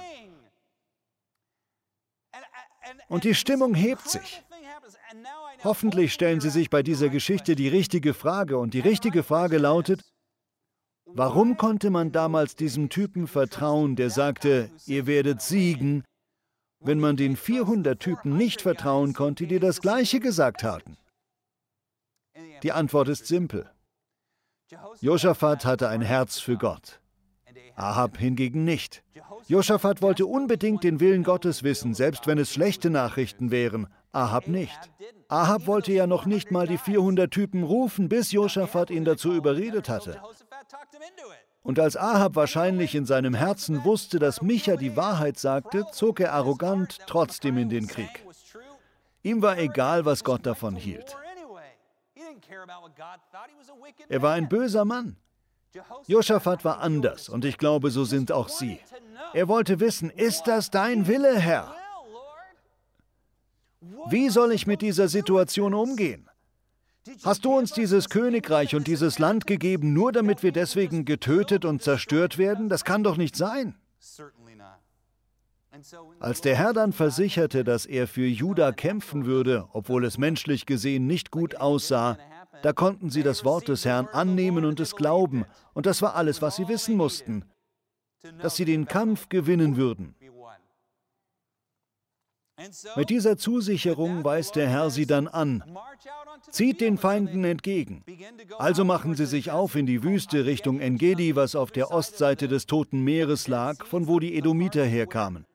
Und 3.08 3.24
die 3.24 3.34
Stimmung 3.34 3.74
hebt 3.74 4.08
sich. 4.08 4.42
Hoffentlich 5.62 6.12
stellen 6.12 6.40
Sie 6.40 6.50
sich 6.50 6.70
bei 6.70 6.82
dieser 6.82 7.08
Geschichte 7.08 7.54
die 7.54 7.68
richtige 7.68 8.14
Frage. 8.14 8.58
Und 8.58 8.74
die 8.74 8.80
richtige 8.80 9.22
Frage 9.22 9.58
lautet, 9.58 10.00
warum 11.04 11.56
konnte 11.56 11.90
man 11.90 12.10
damals 12.10 12.56
diesem 12.56 12.88
Typen 12.88 13.28
vertrauen, 13.28 13.94
der 13.94 14.10
sagte, 14.10 14.70
ihr 14.86 15.06
werdet 15.06 15.40
siegen, 15.40 16.04
wenn 16.80 16.98
man 16.98 17.16
den 17.16 17.36
400 17.36 18.00
Typen 18.00 18.36
nicht 18.36 18.62
vertrauen 18.62 19.12
konnte, 19.12 19.46
die 19.46 19.60
das 19.60 19.80
Gleiche 19.80 20.18
gesagt 20.18 20.64
hatten? 20.64 20.96
Die 22.62 22.72
Antwort 22.72 23.08
ist 23.08 23.26
simpel. 23.26 23.68
Josaphat 25.00 25.64
hatte 25.64 25.88
ein 25.88 26.02
Herz 26.02 26.38
für 26.38 26.56
Gott. 26.56 27.00
Ahab 27.74 28.18
hingegen 28.18 28.64
nicht. 28.64 29.02
Josaphat 29.48 30.02
wollte 30.02 30.26
unbedingt 30.26 30.84
den 30.84 31.00
Willen 31.00 31.24
Gottes 31.24 31.62
wissen, 31.62 31.94
selbst 31.94 32.26
wenn 32.26 32.38
es 32.38 32.52
schlechte 32.52 32.90
Nachrichten 32.90 33.50
wären. 33.50 33.88
Ahab 34.12 34.46
nicht. 34.46 34.78
Ahab 35.28 35.66
wollte 35.66 35.92
ja 35.92 36.06
noch 36.06 36.26
nicht 36.26 36.50
mal 36.50 36.66
die 36.66 36.78
400 36.78 37.30
Typen 37.30 37.62
rufen, 37.62 38.08
bis 38.08 38.32
Josaphat 38.32 38.90
ihn 38.90 39.04
dazu 39.04 39.32
überredet 39.32 39.88
hatte. 39.88 40.20
Und 41.62 41.78
als 41.78 41.96
Ahab 41.96 42.36
wahrscheinlich 42.36 42.94
in 42.94 43.06
seinem 43.06 43.34
Herzen 43.34 43.84
wusste, 43.84 44.18
dass 44.18 44.42
Micha 44.42 44.76
die 44.76 44.96
Wahrheit 44.96 45.38
sagte, 45.38 45.86
zog 45.92 46.20
er 46.20 46.32
arrogant 46.32 46.98
trotzdem 47.06 47.56
in 47.56 47.68
den 47.68 47.86
Krieg. 47.86 48.24
Ihm 49.22 49.40
war 49.42 49.58
egal, 49.58 50.04
was 50.04 50.24
Gott 50.24 50.44
davon 50.44 50.76
hielt. 50.76 51.16
Er 54.08 54.22
war 54.22 54.32
ein 54.34 54.48
böser 54.48 54.84
Mann. 54.84 55.16
Josaphat 56.06 56.64
war 56.64 56.80
anders 56.80 57.28
und 57.28 57.44
ich 57.44 57.56
glaube, 57.58 57.90
so 57.90 58.04
sind 58.04 58.30
auch 58.30 58.48
Sie. 58.48 58.78
Er 59.32 59.48
wollte 59.48 59.80
wissen, 59.80 60.10
ist 60.10 60.46
das 60.46 60.70
dein 60.70 61.06
Wille, 61.06 61.38
Herr? 61.38 61.74
Wie 64.08 64.28
soll 64.28 64.52
ich 64.52 64.66
mit 64.66 64.82
dieser 64.82 65.08
Situation 65.08 65.74
umgehen? 65.74 66.28
Hast 67.24 67.44
du 67.44 67.56
uns 67.56 67.72
dieses 67.72 68.10
Königreich 68.10 68.76
und 68.76 68.86
dieses 68.86 69.18
Land 69.18 69.46
gegeben, 69.46 69.92
nur 69.92 70.12
damit 70.12 70.42
wir 70.42 70.52
deswegen 70.52 71.04
getötet 71.04 71.64
und 71.64 71.82
zerstört 71.82 72.38
werden? 72.38 72.68
Das 72.68 72.84
kann 72.84 73.02
doch 73.02 73.16
nicht 73.16 73.34
sein. 73.34 73.74
Als 76.20 76.42
der 76.42 76.54
Herr 76.54 76.72
dann 76.72 76.92
versicherte, 76.92 77.64
dass 77.64 77.86
er 77.86 78.06
für 78.06 78.26
Juda 78.26 78.72
kämpfen 78.72 79.24
würde, 79.24 79.68
obwohl 79.72 80.04
es 80.04 80.18
menschlich 80.18 80.66
gesehen 80.66 81.06
nicht 81.06 81.30
gut 81.30 81.56
aussah, 81.56 82.18
da 82.62 82.72
konnten 82.72 83.10
sie 83.10 83.22
das 83.22 83.44
Wort 83.44 83.68
des 83.68 83.84
Herrn 83.84 84.08
annehmen 84.08 84.64
und 84.64 84.80
es 84.80 84.96
glauben, 84.96 85.44
und 85.74 85.86
das 85.86 86.02
war 86.02 86.14
alles, 86.14 86.42
was 86.42 86.56
sie 86.56 86.68
wissen 86.68 86.96
mussten, 86.96 87.44
dass 88.40 88.56
sie 88.56 88.64
den 88.64 88.86
Kampf 88.86 89.28
gewinnen 89.28 89.76
würden. 89.76 90.14
Mit 92.96 93.10
dieser 93.10 93.36
Zusicherung 93.36 94.24
weist 94.24 94.56
der 94.56 94.68
Herr 94.68 94.90
sie 94.90 95.06
dann 95.06 95.26
an. 95.26 95.64
Zieht 96.50 96.80
den 96.80 96.98
Feinden 96.98 97.44
entgegen. 97.44 98.04
Also 98.58 98.84
machen 98.84 99.14
sie 99.14 99.26
sich 99.26 99.50
auf 99.50 99.74
in 99.74 99.86
die 99.86 100.02
Wüste 100.02 100.44
Richtung 100.44 100.80
Engedi, 100.80 101.34
was 101.34 101.56
auf 101.56 101.70
der 101.70 101.90
Ostseite 101.90 102.48
des 102.48 102.66
Toten 102.66 103.02
Meeres 103.02 103.48
lag, 103.48 103.84
von 103.86 104.06
wo 104.06 104.20
die 104.20 104.36
Edomiter 104.36 104.84
herkamen. 104.84 105.46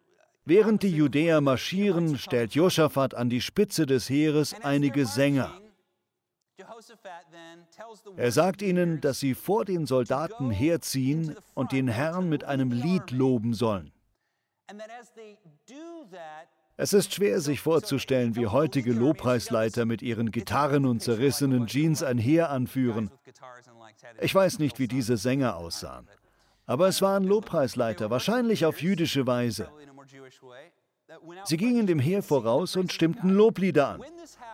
Während 0.45 0.83
die 0.83 0.91
Judäer 0.91 1.41
marschieren, 1.41 2.17
stellt 2.17 2.55
Josaphat 2.55 3.13
an 3.15 3.29
die 3.29 3.41
Spitze 3.41 3.85
des 3.85 4.09
Heeres 4.09 4.55
einige 4.63 5.05
Sänger. 5.05 5.51
Er 8.15 8.31
sagt 8.31 8.61
ihnen, 8.61 8.99
dass 9.01 9.19
sie 9.19 9.35
vor 9.35 9.65
den 9.65 9.85
Soldaten 9.85 10.49
herziehen 10.49 11.35
und 11.53 11.71
den 11.71 11.87
Herrn 11.87 12.29
mit 12.29 12.43
einem 12.43 12.71
Lied 12.71 13.11
loben 13.11 13.53
sollen. 13.53 13.91
Es 16.79 16.93
ist 16.93 17.13
schwer, 17.13 17.41
sich 17.41 17.61
vorzustellen, 17.61 18.35
wie 18.35 18.47
heutige 18.47 18.93
Lobpreisleiter 18.93 19.85
mit 19.85 20.01
ihren 20.01 20.31
Gitarren 20.31 20.85
und 20.85 21.01
zerrissenen 21.01 21.67
Jeans 21.67 22.03
ein 22.03 22.17
Heer 22.17 22.49
anführen. 22.49 23.11
Ich 24.21 24.33
weiß 24.33 24.59
nicht, 24.59 24.79
wie 24.79 24.87
diese 24.87 25.17
Sänger 25.17 25.57
aussahen. 25.57 26.07
Aber 26.65 26.87
es 26.87 27.01
waren 27.01 27.23
Lobpreisleiter, 27.23 28.09
wahrscheinlich 28.09 28.65
auf 28.65 28.81
jüdische 28.81 29.25
Weise. 29.25 29.69
Sie 31.45 31.57
gingen 31.57 31.87
dem 31.87 31.99
Heer 31.99 32.23
voraus 32.23 32.75
und 32.75 32.91
stimmten 32.91 33.29
Loblieder 33.29 33.89
an. 33.89 34.01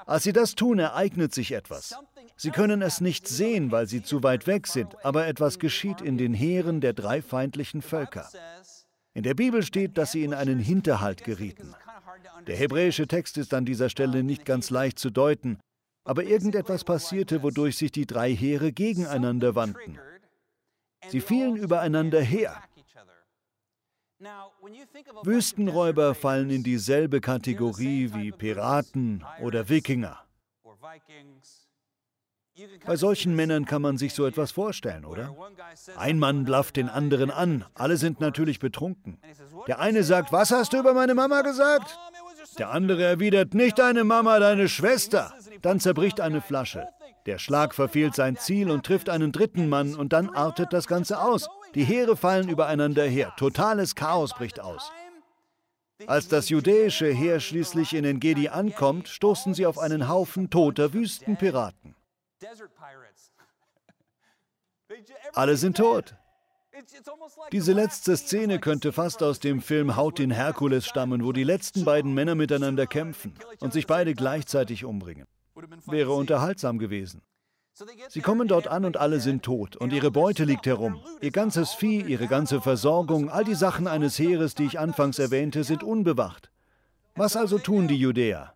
Als 0.06 0.24
sie 0.24 0.34
das 0.34 0.56
tun, 0.56 0.80
ereignet 0.80 1.34
sich 1.34 1.52
etwas. 1.52 1.96
Sie 2.36 2.52
können 2.52 2.82
es 2.82 3.02
nicht 3.02 3.28
sehen, 3.28 3.72
weil 3.72 3.88
sie 3.88 4.04
zu 4.04 4.24
weit 4.24 4.48
weg 4.48 4.68
sind, 4.68 5.04
aber 5.06 5.28
etwas 5.28 5.60
geschieht 5.60 6.02
in 6.02 6.18
den 6.18 6.34
Heeren 6.34 6.82
der 6.82 6.94
drei 6.94 7.22
feindlichen 7.22 7.82
Völker. 7.82 8.30
In 9.14 9.24
der 9.24 9.36
Bibel 9.36 9.64
steht, 9.64 9.98
dass 9.98 10.12
sie 10.12 10.24
in 10.24 10.34
einen 10.34 10.60
Hinterhalt 10.60 11.24
gerieten. 11.24 11.76
Der 12.48 12.56
hebräische 12.56 13.08
Text 13.08 13.38
ist 13.38 13.54
an 13.54 13.66
dieser 13.66 13.90
Stelle 13.90 14.24
nicht 14.24 14.46
ganz 14.46 14.70
leicht 14.70 15.00
zu 15.00 15.10
deuten, 15.10 15.60
aber 16.04 16.24
irgendetwas 16.24 16.84
passierte, 16.84 17.44
wodurch 17.44 17.78
sich 17.78 17.92
die 17.92 18.06
drei 18.06 18.36
Heere 18.36 18.72
gegeneinander 18.72 19.56
wandten. 19.56 20.00
Sie 21.08 21.22
fielen 21.22 21.56
übereinander 21.56 22.22
her. 22.22 22.62
Wüstenräuber 25.24 26.16
fallen 26.16 26.50
in 26.50 26.64
dieselbe 26.64 27.22
Kategorie 27.22 28.12
wie 28.14 28.32
Piraten 28.32 29.24
oder 29.42 29.70
Wikinger. 29.70 30.24
Bei 32.86 32.96
solchen 32.96 33.36
Männern 33.36 33.66
kann 33.66 33.82
man 33.82 33.98
sich 33.98 34.14
so 34.14 34.28
etwas 34.28 34.52
vorstellen, 34.52 35.06
oder? 35.06 35.36
Ein 35.98 36.20
Mann 36.20 36.46
blafft 36.46 36.76
den 36.76 36.88
anderen 36.88 37.32
an, 37.32 37.66
alle 37.74 37.98
sind 37.98 38.20
natürlich 38.20 38.60
betrunken. 38.60 39.18
Der 39.68 39.80
eine 39.80 40.04
sagt, 40.04 40.32
was 40.32 40.52
hast 40.52 40.74
du 40.74 40.78
über 40.78 40.94
meine 40.94 41.16
Mama 41.16 41.42
gesagt? 41.42 41.98
Der 42.60 42.70
andere 42.70 43.04
erwidert, 43.04 43.56
nicht 43.56 43.80
deine 43.80 44.04
Mama, 44.04 44.38
deine 44.40 44.70
Schwester. 44.70 45.34
Dann 45.62 45.80
zerbricht 45.80 46.22
eine 46.22 46.42
Flasche. 46.42 46.88
Der 47.26 47.40
Schlag 47.40 47.74
verfehlt 47.74 48.16
sein 48.16 48.36
Ziel 48.36 48.70
und 48.70 48.86
trifft 48.86 49.10
einen 49.10 49.32
dritten 49.32 49.70
Mann 49.70 49.96
und 49.96 50.14
dann 50.14 50.30
artet 50.30 50.74
das 50.74 50.88
Ganze 50.88 51.22
aus. 51.22 51.48
Die 51.76 51.84
Heere 51.84 52.16
fallen 52.16 52.50
übereinander 52.50 53.06
her. 53.06 53.34
Totales 53.38 53.96
Chaos 53.96 54.34
bricht 54.34 54.60
aus. 54.60 54.92
Als 56.08 56.28
das 56.28 56.50
judäische 56.50 57.08
Heer 57.08 57.40
schließlich 57.40 57.94
in 57.94 58.06
Engedi 58.06 58.50
ankommt, 58.50 59.08
stoßen 59.08 59.54
sie 59.54 59.66
auf 59.66 59.80
einen 59.80 60.10
Haufen 60.10 60.50
toter 60.50 60.94
Wüstenpiraten. 60.94 61.96
Alle 65.34 65.58
sind 65.58 65.78
tot. 65.78 66.16
Diese 67.52 67.74
letzte 67.74 68.18
Szene 68.18 68.60
könnte 68.60 68.92
fast 68.92 69.22
aus 69.22 69.40
dem 69.40 69.62
Film 69.62 69.96
Haut 69.96 70.18
den 70.18 70.32
Herkules 70.32 70.88
stammen, 70.88 71.24
wo 71.24 71.32
die 71.32 71.44
letzten 71.44 71.86
beiden 71.86 72.14
Männer 72.14 72.36
miteinander 72.36 72.88
kämpfen 72.88 73.34
und 73.60 73.74
sich 73.74 73.86
beide 73.88 74.16
gleichzeitig 74.16 74.84
umbringen. 74.84 75.28
Wäre 75.86 76.14
unterhaltsam 76.14 76.80
gewesen. 76.80 77.22
Sie 78.10 78.22
kommen 78.22 78.48
dort 78.48 78.68
an 78.68 78.86
und 78.86 78.98
alle 78.98 79.20
sind 79.20 79.44
tot 79.44 79.76
und 79.76 79.94
ihre 79.94 80.12
Beute 80.12 80.44
liegt 80.44 80.68
herum. 80.68 81.02
Ihr 81.22 81.32
ganzes 81.32 81.74
Vieh, 81.74 82.02
ihre 82.02 82.28
ganze 82.28 82.62
Versorgung, 82.62 83.30
all 83.30 83.44
die 83.44 83.56
Sachen 83.56 83.88
eines 83.88 84.20
Heeres, 84.20 84.54
die 84.54 84.66
ich 84.66 84.80
anfangs 84.80 85.18
erwähnte, 85.18 85.64
sind 85.64 85.84
unbewacht. 85.84 86.52
Was 87.16 87.36
also 87.36 87.58
tun 87.58 87.88
die 87.88 87.98
Judäer? 87.98 88.54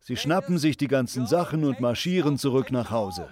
Sie 0.00 0.16
schnappen 0.16 0.58
sich 0.58 0.76
die 0.76 0.88
ganzen 0.88 1.26
Sachen 1.26 1.64
und 1.64 1.80
marschieren 1.80 2.38
zurück 2.38 2.70
nach 2.70 2.90
Hause. 2.90 3.28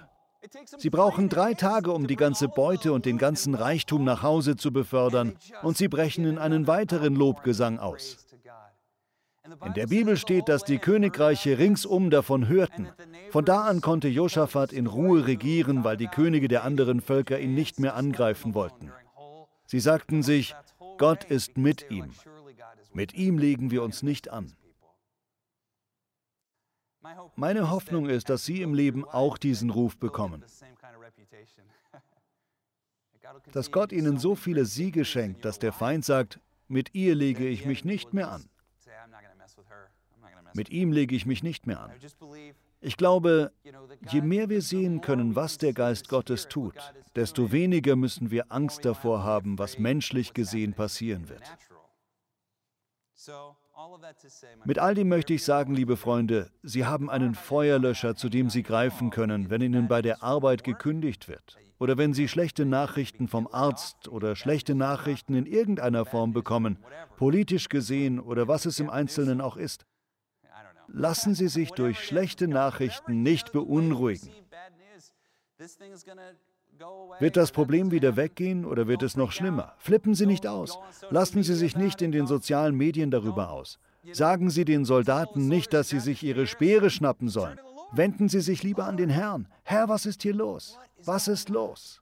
Sie 0.77 0.89
brauchen 0.89 1.29
drei 1.29 1.53
Tage, 1.53 1.91
um 1.91 2.07
die 2.07 2.15
ganze 2.15 2.47
Beute 2.47 2.93
und 2.93 3.05
den 3.05 3.17
ganzen 3.17 3.53
Reichtum 3.53 4.03
nach 4.03 4.23
Hause 4.23 4.55
zu 4.55 4.71
befördern, 4.71 5.37
und 5.61 5.77
sie 5.77 5.87
brechen 5.87 6.25
in 6.25 6.37
einen 6.37 6.67
weiteren 6.67 7.15
Lobgesang 7.15 7.79
aus. 7.79 8.26
In 9.65 9.73
der 9.73 9.87
Bibel 9.87 10.17
steht, 10.17 10.49
dass 10.49 10.63
die 10.63 10.77
Königreiche 10.77 11.57
ringsum 11.57 12.09
davon 12.09 12.47
hörten. 12.47 12.89
Von 13.31 13.45
da 13.45 13.61
an 13.61 13.81
konnte 13.81 14.07
Josaphat 14.07 14.73
in 14.73 14.87
Ruhe 14.87 15.25
regieren, 15.25 15.83
weil 15.83 15.97
die 15.97 16.07
Könige 16.07 16.47
der 16.47 16.63
anderen 16.63 17.01
Völker 17.01 17.39
ihn 17.39 17.53
nicht 17.53 17.79
mehr 17.79 17.95
angreifen 17.95 18.53
wollten. 18.53 18.91
Sie 19.65 19.79
sagten 19.79 20.23
sich, 20.23 20.55
Gott 20.97 21.23
ist 21.23 21.57
mit 21.57 21.89
ihm. 21.89 22.11
Mit 22.93 23.13
ihm 23.13 23.37
legen 23.37 23.71
wir 23.71 23.83
uns 23.83 24.03
nicht 24.03 24.29
an. 24.29 24.53
Meine 27.35 27.69
Hoffnung 27.69 28.09
ist, 28.09 28.29
dass 28.29 28.45
Sie 28.45 28.61
im 28.61 28.73
Leben 28.73 29.05
auch 29.05 29.37
diesen 29.37 29.69
Ruf 29.69 29.97
bekommen. 29.97 30.43
Dass 33.51 33.71
Gott 33.71 33.91
Ihnen 33.91 34.17
so 34.17 34.35
viele 34.35 34.65
Siege 34.65 35.05
schenkt, 35.05 35.45
dass 35.45 35.59
der 35.59 35.73
Feind 35.73 36.03
sagt, 36.03 36.39
mit 36.67 36.93
ihr 36.95 37.15
lege 37.15 37.47
ich 37.47 37.65
mich 37.65 37.85
nicht 37.85 38.13
mehr 38.13 38.29
an. 38.29 38.49
Mit 40.53 40.69
ihm 40.69 40.91
lege 40.91 41.15
ich 41.15 41.25
mich 41.25 41.43
nicht 41.43 41.67
mehr 41.67 41.81
an. 41.81 41.91
Ich 42.79 42.97
glaube, 42.97 43.51
je 44.11 44.21
mehr 44.21 44.49
wir 44.49 44.61
sehen 44.61 45.01
können, 45.01 45.35
was 45.35 45.57
der 45.57 45.73
Geist 45.73 46.09
Gottes 46.09 46.47
tut, 46.47 46.75
desto 47.15 47.51
weniger 47.51 47.95
müssen 47.95 48.29
wir 48.29 48.51
Angst 48.51 48.85
davor 48.85 49.23
haben, 49.23 49.57
was 49.57 49.79
menschlich 49.79 50.33
gesehen 50.33 50.73
passieren 50.73 51.27
wird. 51.27 51.43
Mit 54.65 54.79
all 54.79 54.95
dem 54.95 55.09
möchte 55.09 55.33
ich 55.33 55.43
sagen, 55.43 55.73
liebe 55.73 55.97
Freunde, 55.97 56.51
Sie 56.63 56.85
haben 56.85 57.09
einen 57.09 57.35
Feuerlöscher, 57.35 58.15
zu 58.15 58.29
dem 58.29 58.49
Sie 58.49 58.63
greifen 58.63 59.09
können, 59.09 59.49
wenn 59.49 59.61
Ihnen 59.61 59.87
bei 59.87 60.01
der 60.01 60.23
Arbeit 60.23 60.63
gekündigt 60.63 61.27
wird 61.27 61.57
oder 61.79 61.97
wenn 61.97 62.13
Sie 62.13 62.27
schlechte 62.27 62.65
Nachrichten 62.65 63.27
vom 63.27 63.47
Arzt 63.51 64.07
oder 64.07 64.35
schlechte 64.35 64.75
Nachrichten 64.75 65.35
in 65.35 65.45
irgendeiner 65.45 66.05
Form 66.05 66.33
bekommen, 66.33 66.79
politisch 67.17 67.69
gesehen 67.69 68.19
oder 68.19 68.47
was 68.47 68.65
es 68.65 68.79
im 68.79 68.89
Einzelnen 68.89 69.41
auch 69.41 69.57
ist. 69.57 69.85
Lassen 70.87 71.35
Sie 71.35 71.47
sich 71.47 71.71
durch 71.71 72.03
schlechte 72.03 72.47
Nachrichten 72.47 73.23
nicht 73.23 73.51
beunruhigen. 73.51 74.29
Wird 77.19 77.37
das 77.37 77.51
Problem 77.51 77.91
wieder 77.91 78.15
weggehen 78.15 78.65
oder 78.65 78.87
wird 78.87 79.01
es 79.03 79.17
noch 79.17 79.31
schlimmer? 79.31 79.73
Flippen 79.79 80.13
Sie 80.13 80.25
nicht 80.25 80.45
aus. 80.45 80.77
Lassen 81.09 81.43
Sie 81.43 81.55
sich 81.55 81.75
nicht 81.75 82.01
in 82.01 82.11
den 82.11 82.27
sozialen 82.27 82.75
Medien 82.75 83.11
darüber 83.11 83.49
aus. 83.49 83.79
Sagen 84.13 84.49
Sie 84.49 84.63
den 84.63 84.85
Soldaten 84.85 85.47
nicht, 85.47 85.73
dass 85.73 85.89
sie 85.89 85.99
sich 85.99 86.23
ihre 86.23 86.47
Speere 86.47 86.89
schnappen 86.89 87.29
sollen. 87.29 87.59
Wenden 87.91 88.29
Sie 88.29 88.41
sich 88.41 88.63
lieber 88.63 88.85
an 88.85 88.97
den 88.97 89.09
Herrn. 89.09 89.47
Herr, 89.63 89.89
was 89.89 90.05
ist 90.05 90.21
hier 90.21 90.33
los? 90.33 90.77
Was 91.03 91.27
ist 91.27 91.49
los? 91.49 92.01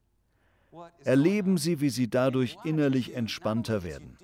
Erleben 1.04 1.58
Sie, 1.58 1.80
wie 1.80 1.89
Sie 1.89 2.10
dadurch 2.10 2.58
innerlich 2.63 3.15
entspannter 3.15 3.84
werden. 3.84 4.17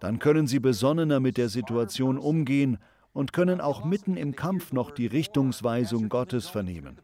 Dann 0.00 0.18
können 0.18 0.46
Sie 0.46 0.58
besonnener 0.58 1.20
mit 1.20 1.36
der 1.36 1.48
Situation 1.48 2.18
umgehen 2.18 2.78
und 3.14 3.32
können 3.32 3.62
auch 3.62 3.84
mitten 3.84 4.18
im 4.18 4.36
Kampf 4.36 4.72
noch 4.72 4.90
die 4.90 5.06
Richtungsweisung 5.06 6.10
Gottes 6.10 6.48
vernehmen. 6.48 7.00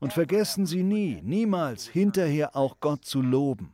Und 0.00 0.12
vergessen 0.12 0.64
Sie 0.64 0.84
nie, 0.84 1.20
niemals 1.22 1.86
hinterher 1.86 2.56
auch 2.56 2.76
Gott 2.80 3.04
zu 3.04 3.20
loben. 3.20 3.72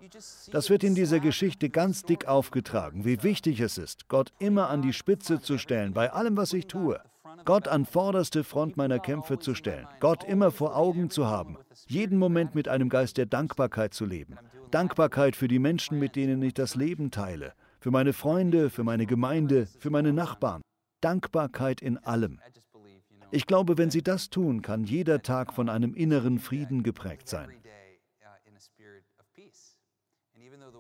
Das 0.50 0.70
wird 0.70 0.82
in 0.82 0.94
dieser 0.94 1.20
Geschichte 1.20 1.68
ganz 1.68 2.02
dick 2.02 2.26
aufgetragen, 2.26 3.04
wie 3.04 3.22
wichtig 3.22 3.60
es 3.60 3.78
ist, 3.78 4.08
Gott 4.08 4.32
immer 4.38 4.70
an 4.70 4.82
die 4.82 4.94
Spitze 4.94 5.40
zu 5.40 5.58
stellen 5.58 5.92
bei 5.92 6.12
allem, 6.12 6.36
was 6.36 6.52
ich 6.54 6.66
tue. 6.66 7.00
Gott 7.44 7.68
an 7.68 7.84
vorderste 7.84 8.42
Front 8.42 8.78
meiner 8.78 8.98
Kämpfe 8.98 9.38
zu 9.38 9.54
stellen, 9.54 9.86
Gott 10.00 10.24
immer 10.24 10.50
vor 10.50 10.76
Augen 10.76 11.10
zu 11.10 11.26
haben, 11.26 11.58
jeden 11.86 12.18
Moment 12.18 12.54
mit 12.54 12.68
einem 12.68 12.88
Geist 12.88 13.18
der 13.18 13.26
Dankbarkeit 13.26 13.92
zu 13.92 14.06
leben. 14.06 14.36
Dankbarkeit 14.70 15.36
für 15.36 15.46
die 15.46 15.58
Menschen, 15.58 15.98
mit 15.98 16.16
denen 16.16 16.42
ich 16.42 16.54
das 16.54 16.74
Leben 16.74 17.10
teile, 17.10 17.52
für 17.84 17.90
meine 17.90 18.14
Freunde, 18.14 18.70
für 18.70 18.82
meine 18.82 19.04
Gemeinde, 19.04 19.66
für 19.78 19.90
meine 19.90 20.14
Nachbarn. 20.14 20.62
Dankbarkeit 21.02 21.82
in 21.82 21.98
allem. 21.98 22.40
Ich 23.30 23.46
glaube, 23.46 23.76
wenn 23.76 23.90
Sie 23.90 24.00
das 24.00 24.30
tun, 24.30 24.62
kann 24.62 24.84
jeder 24.84 25.20
Tag 25.20 25.52
von 25.52 25.68
einem 25.68 25.92
inneren 25.92 26.38
Frieden 26.38 26.82
geprägt 26.82 27.28
sein. 27.28 27.50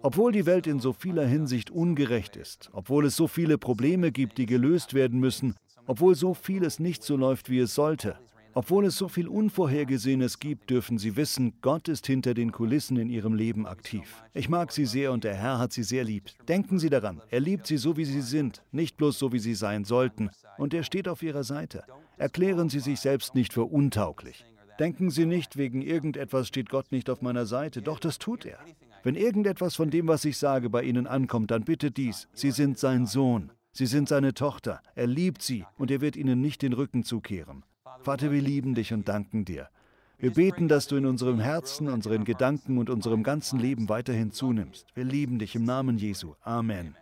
Obwohl 0.00 0.32
die 0.32 0.46
Welt 0.46 0.66
in 0.66 0.80
so 0.80 0.94
vieler 0.94 1.26
Hinsicht 1.26 1.70
ungerecht 1.70 2.36
ist, 2.36 2.70
obwohl 2.72 3.04
es 3.04 3.16
so 3.16 3.28
viele 3.28 3.58
Probleme 3.58 4.10
gibt, 4.10 4.38
die 4.38 4.46
gelöst 4.46 4.94
werden 4.94 5.20
müssen, 5.20 5.56
obwohl 5.84 6.14
so 6.14 6.32
vieles 6.32 6.78
nicht 6.78 7.02
so 7.02 7.18
läuft, 7.18 7.50
wie 7.50 7.58
es 7.58 7.74
sollte, 7.74 8.18
obwohl 8.54 8.86
es 8.86 8.96
so 8.96 9.08
viel 9.08 9.28
Unvorhergesehenes 9.28 10.38
gibt, 10.38 10.70
dürfen 10.70 10.98
Sie 10.98 11.16
wissen, 11.16 11.54
Gott 11.60 11.88
ist 11.88 12.06
hinter 12.06 12.34
den 12.34 12.52
Kulissen 12.52 12.96
in 12.96 13.10
Ihrem 13.10 13.34
Leben 13.34 13.66
aktiv. 13.66 14.22
Ich 14.32 14.48
mag 14.48 14.70
Sie 14.70 14.86
sehr 14.86 15.12
und 15.12 15.24
der 15.24 15.34
Herr 15.34 15.58
hat 15.58 15.72
Sie 15.72 15.82
sehr 15.82 16.04
lieb. 16.04 16.30
Denken 16.48 16.78
Sie 16.78 16.90
daran, 16.90 17.20
er 17.30 17.40
liebt 17.40 17.66
Sie 17.66 17.76
so, 17.76 17.96
wie 17.96 18.04
Sie 18.04 18.20
sind, 18.20 18.62
nicht 18.72 18.96
bloß 18.96 19.18
so, 19.18 19.32
wie 19.32 19.38
Sie 19.38 19.54
sein 19.54 19.84
sollten. 19.84 20.30
Und 20.56 20.72
er 20.72 20.84
steht 20.84 21.08
auf 21.08 21.22
Ihrer 21.22 21.44
Seite. 21.44 21.84
Erklären 22.16 22.68
Sie 22.68 22.80
sich 22.80 23.00
selbst 23.00 23.34
nicht 23.34 23.52
für 23.52 23.64
untauglich. 23.64 24.44
Denken 24.78 25.10
Sie 25.10 25.26
nicht, 25.26 25.56
wegen 25.56 25.82
irgendetwas 25.82 26.48
steht 26.48 26.68
Gott 26.68 26.90
nicht 26.90 27.10
auf 27.10 27.22
meiner 27.22 27.46
Seite. 27.46 27.82
Doch 27.82 27.98
das 27.98 28.18
tut 28.18 28.44
er. 28.44 28.58
Wenn 29.02 29.14
irgendetwas 29.16 29.76
von 29.76 29.90
dem, 29.90 30.08
was 30.08 30.24
ich 30.24 30.38
sage, 30.38 30.70
bei 30.70 30.82
Ihnen 30.82 31.06
ankommt, 31.06 31.50
dann 31.50 31.64
bitte 31.64 31.90
dies. 31.90 32.28
Sie 32.32 32.50
sind 32.50 32.78
sein 32.78 33.06
Sohn. 33.06 33.52
Sie 33.72 33.86
sind 33.86 34.08
seine 34.08 34.34
Tochter. 34.34 34.80
Er 34.94 35.08
liebt 35.08 35.42
Sie 35.42 35.64
und 35.76 35.90
er 35.90 36.00
wird 36.00 36.16
Ihnen 36.16 36.40
nicht 36.40 36.62
den 36.62 36.72
Rücken 36.72 37.02
zukehren. 37.02 37.64
Vater, 38.04 38.30
wir 38.30 38.42
lieben 38.42 38.74
dich 38.74 38.92
und 38.92 39.08
danken 39.08 39.46
dir. 39.46 39.70
Wir 40.18 40.30
beten, 40.30 40.68
dass 40.68 40.86
du 40.86 40.96
in 40.96 41.06
unserem 41.06 41.40
Herzen, 41.40 41.88
unseren 41.88 42.24
Gedanken 42.24 42.76
und 42.76 42.90
unserem 42.90 43.22
ganzen 43.22 43.58
Leben 43.58 43.88
weiterhin 43.88 44.30
zunimmst. 44.30 44.86
Wir 44.94 45.04
lieben 45.04 45.38
dich 45.38 45.54
im 45.54 45.64
Namen 45.64 45.96
Jesu. 45.96 46.34
Amen. 46.42 46.94